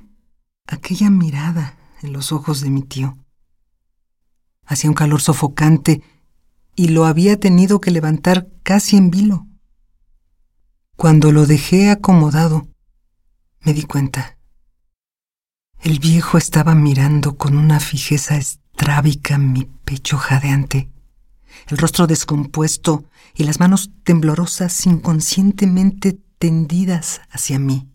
aquella 0.67 1.09
mirada 1.09 1.77
en 2.01 2.11
los 2.11 2.31
ojos 2.31 2.61
de 2.61 2.69
mi 2.69 2.83
tío. 2.83 3.17
Hacía 4.65 4.89
un 4.89 4.95
calor 4.95 5.21
sofocante 5.21 6.01
y 6.75 6.89
lo 6.89 7.05
había 7.05 7.39
tenido 7.39 7.79
que 7.79 7.91
levantar 7.91 8.49
casi 8.63 8.97
en 8.97 9.11
vilo. 9.11 9.47
Cuando 10.97 11.31
lo 11.31 11.45
dejé 11.45 11.89
acomodado, 11.89 12.70
me 13.61 13.73
di 13.73 13.83
cuenta. 13.83 14.37
El 15.79 15.99
viejo 15.99 16.37
estaba 16.37 16.75
mirando 16.75 17.37
con 17.37 17.57
una 17.57 17.79
fijeza 17.79 18.37
estrábica 18.37 19.37
mi 19.37 19.65
pecho 19.65 20.17
jadeante, 20.17 20.91
el 21.67 21.77
rostro 21.77 22.07
descompuesto 22.07 23.05
y 23.33 23.43
las 23.43 23.59
manos 23.59 23.91
temblorosas 24.03 24.85
inconscientemente 24.85 26.19
tendidas 26.37 27.21
hacia 27.29 27.59
mí. 27.59 27.89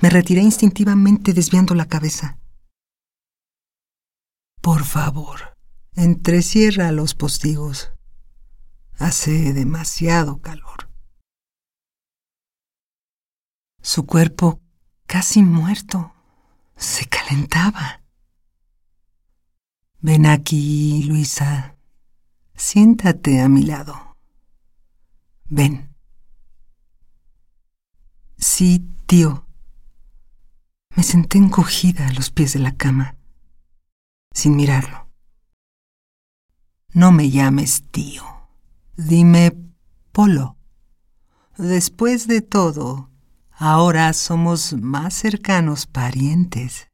Me 0.00 0.10
retiré 0.10 0.42
instintivamente 0.42 1.32
desviando 1.32 1.74
la 1.74 1.86
cabeza. 1.86 2.38
Por 4.60 4.84
favor, 4.84 5.50
Entrecierra 5.96 6.92
los 6.92 7.14
postigos. 7.14 7.92
Hace 8.98 9.52
demasiado 9.52 10.40
calor. 10.40 10.88
Su 13.82 14.06
cuerpo 14.06 14.62
casi 15.10 15.42
muerto, 15.42 16.14
se 16.76 17.04
calentaba. 17.06 18.00
Ven 19.98 20.24
aquí, 20.24 21.02
Luisa. 21.02 21.76
Siéntate 22.54 23.40
a 23.40 23.48
mi 23.48 23.64
lado. 23.64 24.16
Ven. 25.46 25.96
Sí, 28.38 28.86
tío. 29.06 29.48
Me 30.94 31.02
senté 31.02 31.38
encogida 31.38 32.06
a 32.06 32.12
los 32.12 32.30
pies 32.30 32.52
de 32.52 32.60
la 32.60 32.76
cama, 32.76 33.16
sin 34.32 34.54
mirarlo. 34.54 35.08
No 36.92 37.10
me 37.10 37.30
llames 37.30 37.82
tío. 37.90 38.22
Dime 38.96 39.56
Polo. 40.12 40.56
Después 41.58 42.28
de 42.28 42.42
todo, 42.42 43.09
ahora 43.60 44.14
somos 44.14 44.72
más 44.72 45.12
cercanos 45.12 45.86
parientes. 45.86 46.88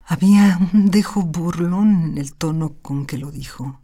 Había 0.00 0.58
un 0.72 0.90
dejo 0.90 1.22
burlón 1.22 2.02
en 2.02 2.18
el 2.18 2.34
tono 2.34 2.74
con 2.82 3.06
que 3.06 3.16
lo 3.16 3.30
dijo. 3.30 3.80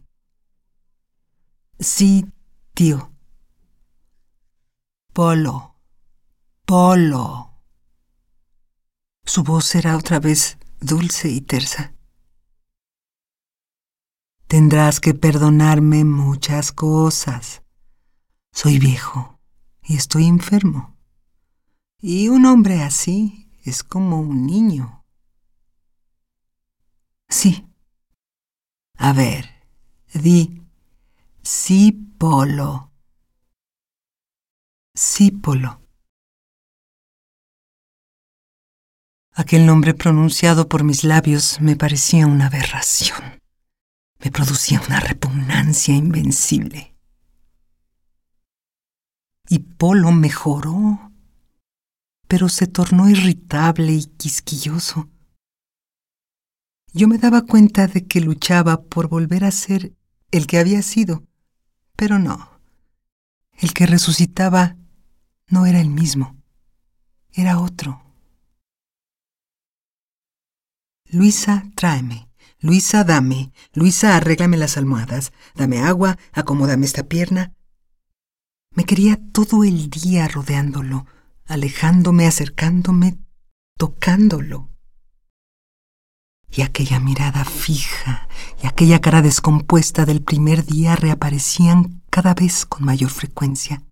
Sí, 1.79 2.25
tío. 2.73 3.13
Polo. 5.13 5.79
Polo. 6.65 7.61
Su 9.23 9.43
voz 9.43 9.73
era 9.73 9.95
otra 9.95 10.19
vez 10.19 10.57
dulce 10.81 11.29
y 11.29 11.39
tersa. 11.39 11.93
Tendrás 14.47 14.99
que 14.99 15.13
perdonarme 15.13 16.03
muchas 16.03 16.73
cosas. 16.73 17.63
Soy 18.51 18.79
viejo 18.79 19.39
y 19.81 19.95
estoy 19.95 20.25
enfermo. 20.25 20.96
Y 21.99 22.29
un 22.29 22.45
hombre 22.45 22.83
así 22.83 23.49
es 23.63 23.83
como 23.83 24.19
un 24.19 24.45
niño. 24.45 25.03
Sí. 27.27 27.67
A 28.97 29.13
ver, 29.13 29.49
di 30.13 30.61
sí, 31.41 31.91
Polo. 32.17 32.91
Sí, 34.93 35.31
Polo. 35.31 35.81
Aquel 39.33 39.65
nombre 39.65 39.93
pronunciado 39.93 40.67
por 40.67 40.83
mis 40.83 41.03
labios 41.03 41.61
me 41.61 41.75
parecía 41.75 42.25
una 42.25 42.47
aberración. 42.47 43.41
Me 44.19 44.31
producía 44.31 44.81
una 44.81 44.99
repugnancia 44.99 45.93
invencible. 45.95 46.95
Y 49.47 49.59
Polo 49.59 50.11
mejoró, 50.11 51.06
pero 52.27 52.49
se 52.49 52.67
tornó 52.67 53.09
irritable 53.09 53.93
y 53.93 54.05
quisquilloso. 54.05 55.09
Yo 56.93 57.07
me 57.07 57.17
daba 57.17 57.43
cuenta 57.43 57.87
de 57.87 58.07
que 58.07 58.21
luchaba 58.21 58.81
por 58.81 59.07
volver 59.07 59.43
a 59.43 59.51
ser 59.51 59.93
el 60.31 60.47
que 60.47 60.57
había 60.57 60.81
sido, 60.81 61.23
pero 61.95 62.19
no. 62.19 62.59
El 63.53 63.73
que 63.73 63.85
resucitaba 63.85 64.75
no 65.47 65.65
era 65.65 65.79
el 65.79 65.89
mismo, 65.89 66.35
era 67.31 67.59
otro. 67.59 68.03
Luisa, 71.09 71.71
tráeme. 71.75 72.27
Luisa, 72.59 73.03
dame. 73.03 73.51
Luisa, 73.73 74.17
arréglame 74.17 74.57
las 74.57 74.77
almohadas. 74.77 75.31
Dame 75.55 75.79
agua, 75.79 76.17
acomódame 76.33 76.85
esta 76.85 77.03
pierna. 77.03 77.53
Me 78.71 78.83
quería 78.83 79.17
todo 79.31 79.63
el 79.63 79.89
día 79.89 80.27
rodeándolo, 80.27 81.05
alejándome, 81.47 82.27
acercándome, 82.27 83.17
tocándolo. 83.77 84.69
Y 86.49 86.61
aquella 86.61 86.99
mirada 86.99 87.43
fija 87.45 88.27
y 88.63 88.67
aquella 88.67 89.01
cara 89.01 89.21
descompuesta 89.21 90.05
del 90.05 90.21
primer 90.21 90.65
día 90.65 90.95
reaparecían 90.95 92.01
cada 92.09 92.33
vez 92.33 92.65
con 92.65 92.85
mayor 92.85 93.09
frecuencia. 93.09 93.83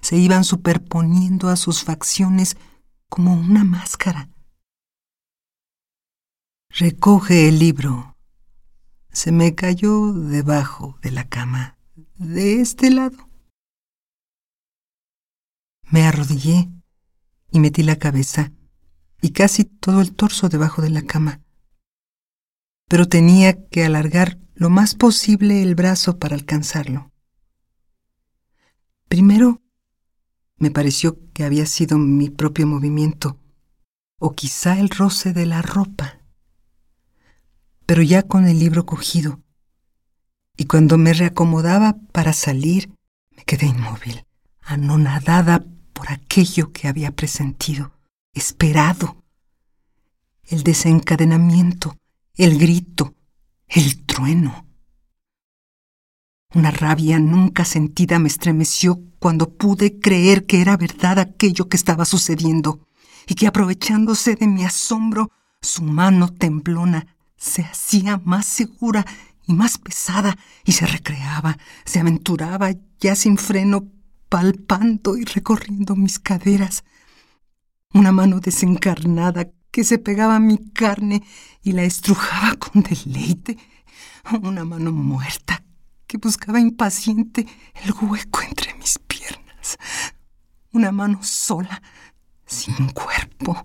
Se 0.00 0.16
iban 0.16 0.44
superponiendo 0.44 1.48
a 1.48 1.56
sus 1.56 1.84
facciones 1.84 2.56
como 3.08 3.34
una 3.34 3.64
máscara 3.64 4.30
Recoge 6.72 7.48
el 7.48 7.58
libro. 7.58 8.16
Se 9.10 9.32
me 9.32 9.56
cayó 9.56 10.12
debajo 10.12 10.98
de 11.02 11.10
la 11.10 11.28
cama, 11.28 11.76
de 12.16 12.60
este 12.60 12.90
lado. 12.90 13.28
Me 15.90 16.04
arrodillé 16.04 16.70
y 17.50 17.60
metí 17.60 17.82
la 17.82 17.96
cabeza 17.96 18.52
y 19.20 19.30
casi 19.30 19.64
todo 19.64 20.00
el 20.00 20.14
torso 20.14 20.48
debajo 20.48 20.82
de 20.82 20.90
la 20.90 21.02
cama. 21.02 21.42
Pero 22.88 23.06
tenía 23.06 23.66
que 23.68 23.84
alargar 23.84 24.38
lo 24.54 24.70
más 24.70 24.94
posible 24.94 25.62
el 25.62 25.74
brazo 25.74 26.18
para 26.18 26.34
alcanzarlo. 26.34 27.12
Primero 29.08 29.60
me 30.56 30.70
pareció 30.70 31.18
que 31.32 31.44
había 31.44 31.66
sido 31.66 31.98
mi 31.98 32.30
propio 32.30 32.66
movimiento, 32.66 33.38
o 34.18 34.34
quizá 34.34 34.78
el 34.78 34.90
roce 34.90 35.32
de 35.32 35.46
la 35.46 35.62
ropa 35.62 36.20
pero 37.90 38.02
ya 38.02 38.22
con 38.22 38.46
el 38.46 38.60
libro 38.60 38.86
cogido. 38.86 39.42
Y 40.56 40.66
cuando 40.66 40.96
me 40.96 41.12
reacomodaba 41.12 41.96
para 42.12 42.32
salir, 42.32 42.94
me 43.36 43.42
quedé 43.42 43.66
inmóvil, 43.66 44.24
anonadada 44.60 45.66
por 45.92 46.10
aquello 46.10 46.72
que 46.72 46.88
había 46.88 47.10
presentido, 47.10 47.92
esperado. 48.32 49.24
El 50.44 50.62
desencadenamiento, 50.62 51.96
el 52.34 52.58
grito, 52.58 53.14
el 53.68 54.04
trueno. 54.04 54.66
Una 56.52 56.70
rabia 56.70 57.18
nunca 57.20 57.64
sentida 57.64 58.18
me 58.18 58.28
estremeció 58.28 59.00
cuando 59.20 59.56
pude 59.56 60.00
creer 60.00 60.46
que 60.46 60.60
era 60.60 60.76
verdad 60.76 61.20
aquello 61.20 61.68
que 61.68 61.76
estaba 61.76 62.04
sucediendo 62.04 62.88
y 63.28 63.34
que 63.34 63.46
aprovechándose 63.46 64.34
de 64.34 64.48
mi 64.48 64.64
asombro, 64.64 65.30
su 65.60 65.82
mano 65.82 66.32
temblona 66.32 67.14
se 67.36 67.62
hacía 67.62 68.20
más 68.24 68.46
segura 68.46 69.06
y 69.46 69.54
más 69.54 69.78
pesada 69.78 70.36
y 70.64 70.72
se 70.72 70.86
recreaba, 70.86 71.58
se 71.84 72.00
aventuraba 72.00 72.72
ya 72.98 73.14
sin 73.14 73.38
freno, 73.38 73.88
palpando 74.30 75.18
y 75.18 75.24
recorriendo 75.24 75.96
mis 75.96 76.18
caderas. 76.18 76.84
Una 77.92 78.12
mano 78.12 78.40
desencarnada 78.40 79.50
que 79.70 79.84
se 79.84 79.98
pegaba 79.98 80.36
a 80.36 80.40
mi 80.40 80.58
carne 80.70 81.22
y 81.62 81.72
la 81.72 81.82
estrujaba 81.82 82.54
con 82.56 82.82
deleite. 82.82 83.58
Una 84.42 84.64
mano 84.64 84.92
muerta 84.92 85.62
que 86.06 86.16
buscaba 86.18 86.60
impaciente 86.60 87.46
el 87.84 87.92
hueco 88.00 88.40
entre 88.42 88.72
mis 88.74 88.98
piernas. 88.98 89.76
Una 90.72 90.92
mano 90.92 91.18
sola, 91.22 91.82
sin 92.46 92.88
cuerpo 92.90 93.62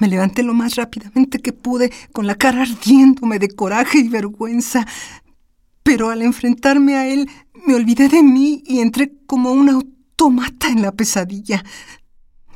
me 0.00 0.08
levanté 0.08 0.42
lo 0.42 0.54
más 0.54 0.76
rápidamente 0.76 1.38
que 1.40 1.52
pude, 1.52 1.92
con 2.12 2.26
la 2.26 2.34
cara 2.34 2.62
ardiéndome 2.62 3.38
de 3.38 3.50
coraje 3.50 3.98
y 3.98 4.08
vergüenza. 4.08 4.86
Pero 5.90 6.10
al 6.10 6.22
enfrentarme 6.22 6.94
a 6.94 7.08
él, 7.08 7.28
me 7.66 7.74
olvidé 7.74 8.08
de 8.08 8.22
mí 8.22 8.62
y 8.64 8.78
entré 8.78 9.12
como 9.26 9.50
un 9.50 9.68
automata 9.68 10.68
en 10.68 10.82
la 10.82 10.92
pesadilla. 10.92 11.64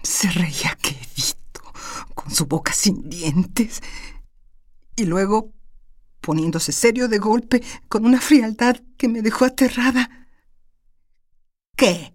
Se 0.05 0.31
reía 0.31 0.79
quedito, 0.81 1.61
con 2.15 2.31
su 2.31 2.47
boca 2.47 2.73
sin 2.73 3.11
dientes. 3.11 3.83
Y 4.95 5.07
luego, 5.07 5.53
poniéndose 6.21 6.71
serio 6.71 7.09
de 7.09 7.19
golpe, 7.19 7.61
con 7.89 8.07
una 8.07 8.21
frialdad 8.21 8.77
que 8.97 9.09
me 9.09 9.21
dejó 9.21 9.47
aterrada. 9.47 10.29
¿Qué? 11.77 12.15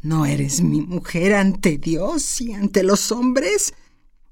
¿No 0.00 0.24
eres 0.24 0.62
mi 0.62 0.80
mujer 0.80 1.34
ante 1.34 1.76
Dios 1.76 2.40
y 2.40 2.54
ante 2.54 2.82
los 2.82 3.12
hombres? 3.12 3.74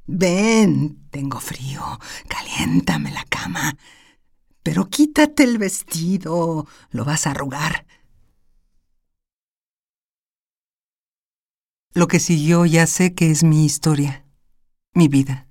Ven, 0.06 1.06
tengo 1.10 1.38
frío, 1.38 1.82
caliéntame 2.28 3.12
la 3.12 3.24
cama. 3.24 3.76
Pero 4.68 4.90
quítate 4.90 5.44
el 5.44 5.56
vestido, 5.56 6.66
lo 6.90 7.04
vas 7.06 7.26
a 7.26 7.30
arrugar. 7.30 7.86
Lo 11.94 12.06
que 12.06 12.20
siguió 12.20 12.66
ya 12.66 12.86
sé 12.86 13.14
que 13.14 13.30
es 13.30 13.44
mi 13.44 13.64
historia, 13.64 14.26
mi 14.92 15.08
vida, 15.08 15.48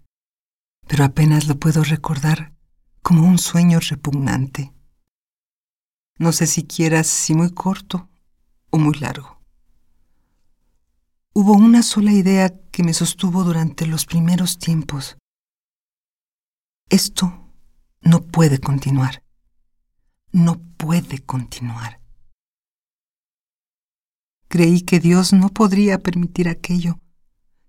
pero 0.86 1.03
apenas 1.03 1.47
lo 1.47 1.57
puedo 1.57 1.84
recordar 1.84 2.53
como 3.01 3.28
un 3.28 3.39
sueño 3.39 3.80
repugnante. 3.80 4.72
No 6.20 6.32
sé 6.32 6.45
siquiera 6.45 7.03
si 7.03 7.34
muy 7.34 7.51
corto 7.51 8.09
o 8.70 8.78
muy 8.78 8.99
largo. 8.99 9.41
Hubo 11.34 11.53
una 11.53 11.82
sola 11.82 12.11
idea 12.11 12.53
que 12.70 12.84
me 12.84 12.93
sostuvo 12.93 13.43
durante 13.43 13.88
los 13.88 14.05
primeros 14.05 14.59
tiempos. 14.59 15.18
Esto 16.88 17.46
no 18.01 18.21
puede 18.21 18.59
continuar. 18.59 19.23
No 20.31 20.59
puede 20.77 21.19
continuar. 21.19 22.01
creí 24.47 24.81
que 24.81 24.99
Dios 24.99 25.33
no 25.33 25.49
podría 25.49 25.99
permitir 25.99 26.49
aquello, 26.49 26.99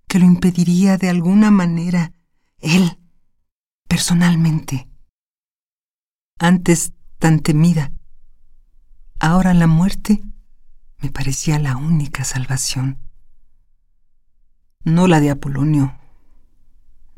que 0.07 0.19
lo 0.19 0.27
impediría 0.27 0.97
de 0.97 1.09
alguna 1.09 1.51
manera, 1.51 2.13
Él, 2.59 2.99
personalmente. 3.89 4.89
Antes 6.39 6.93
tan 7.19 7.41
temida, 7.41 7.93
ahora 9.19 9.55
la 9.55 9.67
muerte 9.67 10.23
me 10.99 11.11
parecía 11.11 11.59
la 11.59 11.77
única 11.77 12.25
salvación. 12.25 12.99
No 14.85 15.09
la 15.09 15.21
de 15.21 15.31
Apolonio, 15.31 15.99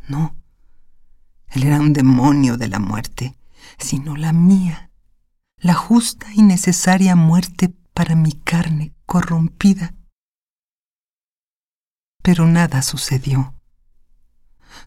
no, 0.08 0.34
él 1.50 1.64
era 1.64 1.80
un 1.80 1.92
demonio 1.92 2.56
de 2.56 2.68
la 2.68 2.78
muerte, 2.78 3.36
sino 3.78 4.16
la 4.16 4.32
mía, 4.32 4.90
la 5.56 5.74
justa 5.74 6.26
y 6.34 6.42
necesaria 6.42 7.16
muerte 7.16 7.74
para 7.92 8.14
mi 8.14 8.32
carne 8.32 8.94
corrompida. 9.06 9.94
Pero 12.22 12.46
nada 12.46 12.82
sucedió. 12.82 13.54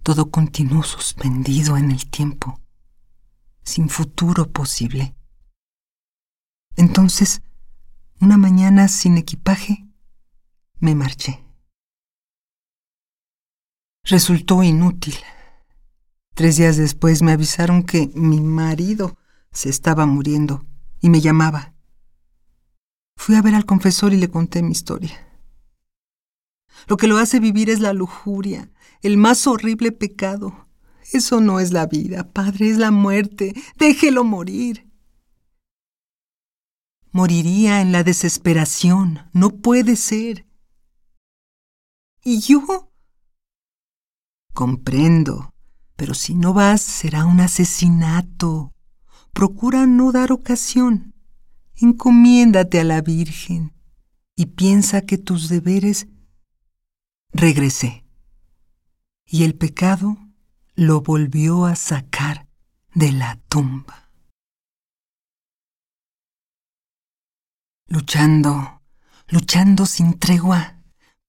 Todo 0.04 0.32
continuó 0.32 0.84
suspendido 0.84 1.76
en 1.76 1.92
el 1.92 2.10
tiempo, 2.10 2.62
sin 3.64 3.90
futuro 3.90 4.52
posible. 4.52 5.16
Entonces, 6.76 7.42
una 8.22 8.38
mañana 8.38 8.88
sin 8.88 9.18
equipaje, 9.18 9.86
me 10.80 10.96
marché. 10.96 11.44
Resultó 14.06 14.64
inútil. 14.64 15.16
Tres 16.34 16.58
días 16.58 16.78
después 16.78 17.22
me 17.22 17.32
avisaron 17.32 17.84
que 17.84 18.10
mi 18.16 18.42
marido 18.42 19.18
se 19.52 19.70
estaba 19.70 20.06
muriendo 20.08 20.66
y 21.00 21.10
me 21.10 21.22
llamaba. 21.22 21.76
Fui 23.16 23.36
a 23.36 23.42
ver 23.42 23.54
al 23.54 23.66
confesor 23.66 24.14
y 24.14 24.18
le 24.18 24.30
conté 24.30 24.64
mi 24.64 24.72
historia. 24.72 25.30
Lo 26.88 26.98
que 26.98 27.08
lo 27.08 27.18
hace 27.18 27.40
vivir 27.40 27.70
es 27.70 27.80
la 27.80 27.94
lujuria, 27.94 28.72
el 29.02 29.18
más 29.18 29.46
horrible 29.46 29.92
pecado. 29.92 30.68
Eso 31.12 31.40
no 31.40 31.60
es 31.60 31.72
la 31.72 31.86
vida, 31.86 32.32
padre, 32.32 32.70
es 32.72 32.78
la 32.78 32.90
muerte. 32.90 33.54
Déjelo 33.78 34.24
morir. 34.24 34.90
Moriría 37.12 37.82
en 37.82 37.92
la 37.92 38.04
desesperación. 38.04 39.30
No 39.34 39.52
puede 39.52 39.96
ser. 39.96 40.48
¿Y 42.24 42.40
yo? 42.40 42.92
Comprendo, 44.54 45.53
pero 45.96 46.14
si 46.14 46.36
no 46.36 46.54
vas 46.54 46.82
será 46.82 47.26
un 47.26 47.40
asesinato. 47.40 48.72
Procura 49.32 49.86
no 49.86 50.12
dar 50.12 50.32
ocasión. 50.32 51.14
Encomiéndate 51.76 52.80
a 52.80 52.84
la 52.84 53.02
Virgen 53.02 53.74
y 54.36 54.48
piensa 54.48 55.02
que 55.02 55.18
tus 55.18 55.50
deberes... 55.50 56.08
Regresé. 57.32 58.06
Y 59.26 59.44
el 59.44 59.56
pecado 59.56 60.18
lo 60.76 61.02
volvió 61.02 61.66
a 61.66 61.76
sacar 61.76 62.48
de 62.94 63.12
la 63.12 63.40
tumba. 63.50 64.10
Luchando, 67.88 68.82
luchando 69.28 69.86
sin 69.86 70.20
tregua, 70.20 70.80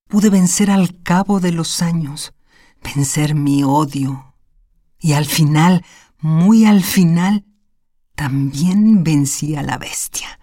pude 0.07 0.29
vencer 0.29 0.69
al 0.69 1.01
cabo 1.01 1.39
de 1.39 1.51
los 1.51 1.81
años, 1.81 2.33
vencer 2.83 3.35
mi 3.35 3.63
odio. 3.63 4.34
Y 4.99 5.13
al 5.13 5.25
final, 5.25 5.85
muy 6.19 6.65
al 6.65 6.83
final, 6.83 7.45
también 8.15 9.03
vencí 9.03 9.55
a 9.55 9.63
la 9.63 9.77
bestia. 9.77 10.39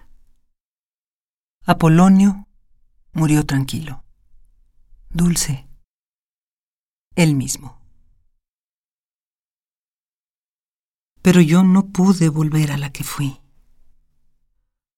Apolonio 1.64 2.48
murió 3.12 3.46
tranquilo, 3.46 4.04
dulce, 5.10 5.68
él 7.14 7.36
mismo. 7.36 7.80
Pero 11.22 11.40
yo 11.40 11.62
no 11.62 11.88
pude 11.90 12.28
volver 12.28 12.72
a 12.72 12.78
la 12.78 12.90
que 12.90 13.04
fui. 13.04 13.40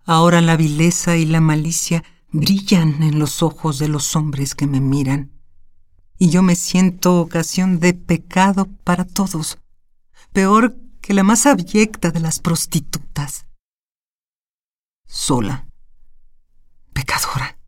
Ahora 0.04 0.40
la 0.40 0.56
vileza 0.56 1.16
y 1.16 1.26
la 1.26 1.40
malicia 1.40 2.02
brillan 2.30 3.02
en 3.02 3.18
los 3.18 3.42
ojos 3.42 3.78
de 3.78 3.88
los 3.88 4.16
hombres 4.16 4.54
que 4.54 4.66
me 4.66 4.80
miran, 4.80 5.33
y 6.18 6.30
yo 6.30 6.42
me 6.42 6.54
siento 6.54 7.20
ocasión 7.20 7.80
de 7.80 7.94
pecado 7.94 8.66
para 8.84 9.04
todos, 9.04 9.58
peor 10.32 10.76
que 11.00 11.14
la 11.14 11.22
más 11.22 11.46
abyecta 11.46 12.10
de 12.10 12.20
las 12.20 12.38
prostitutas. 12.38 13.46
Sola, 15.06 15.66
pecadora, 16.92 17.58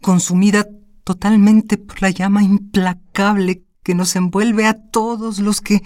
consumida 0.00 0.66
totalmente 1.04 1.78
por 1.78 2.02
la 2.02 2.10
llama 2.10 2.42
implacable 2.42 3.64
que 3.82 3.94
nos 3.94 4.16
envuelve 4.16 4.66
a 4.66 4.74
todos 4.90 5.38
los 5.38 5.60
que, 5.60 5.82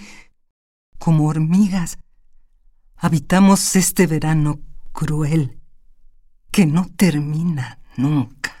como 0.97 1.27
hormigas, 1.27 1.99
habitamos 2.95 3.75
este 3.75 4.07
verano 4.07 4.59
cruel 4.91 5.59
que 6.51 6.65
no 6.65 6.87
termina 6.95 7.79
nunca. 7.97 8.60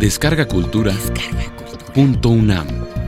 Descarga 0.00 0.46
Cultura. 0.48 0.94
Punto 1.92 2.30
UNAM. 2.30 2.99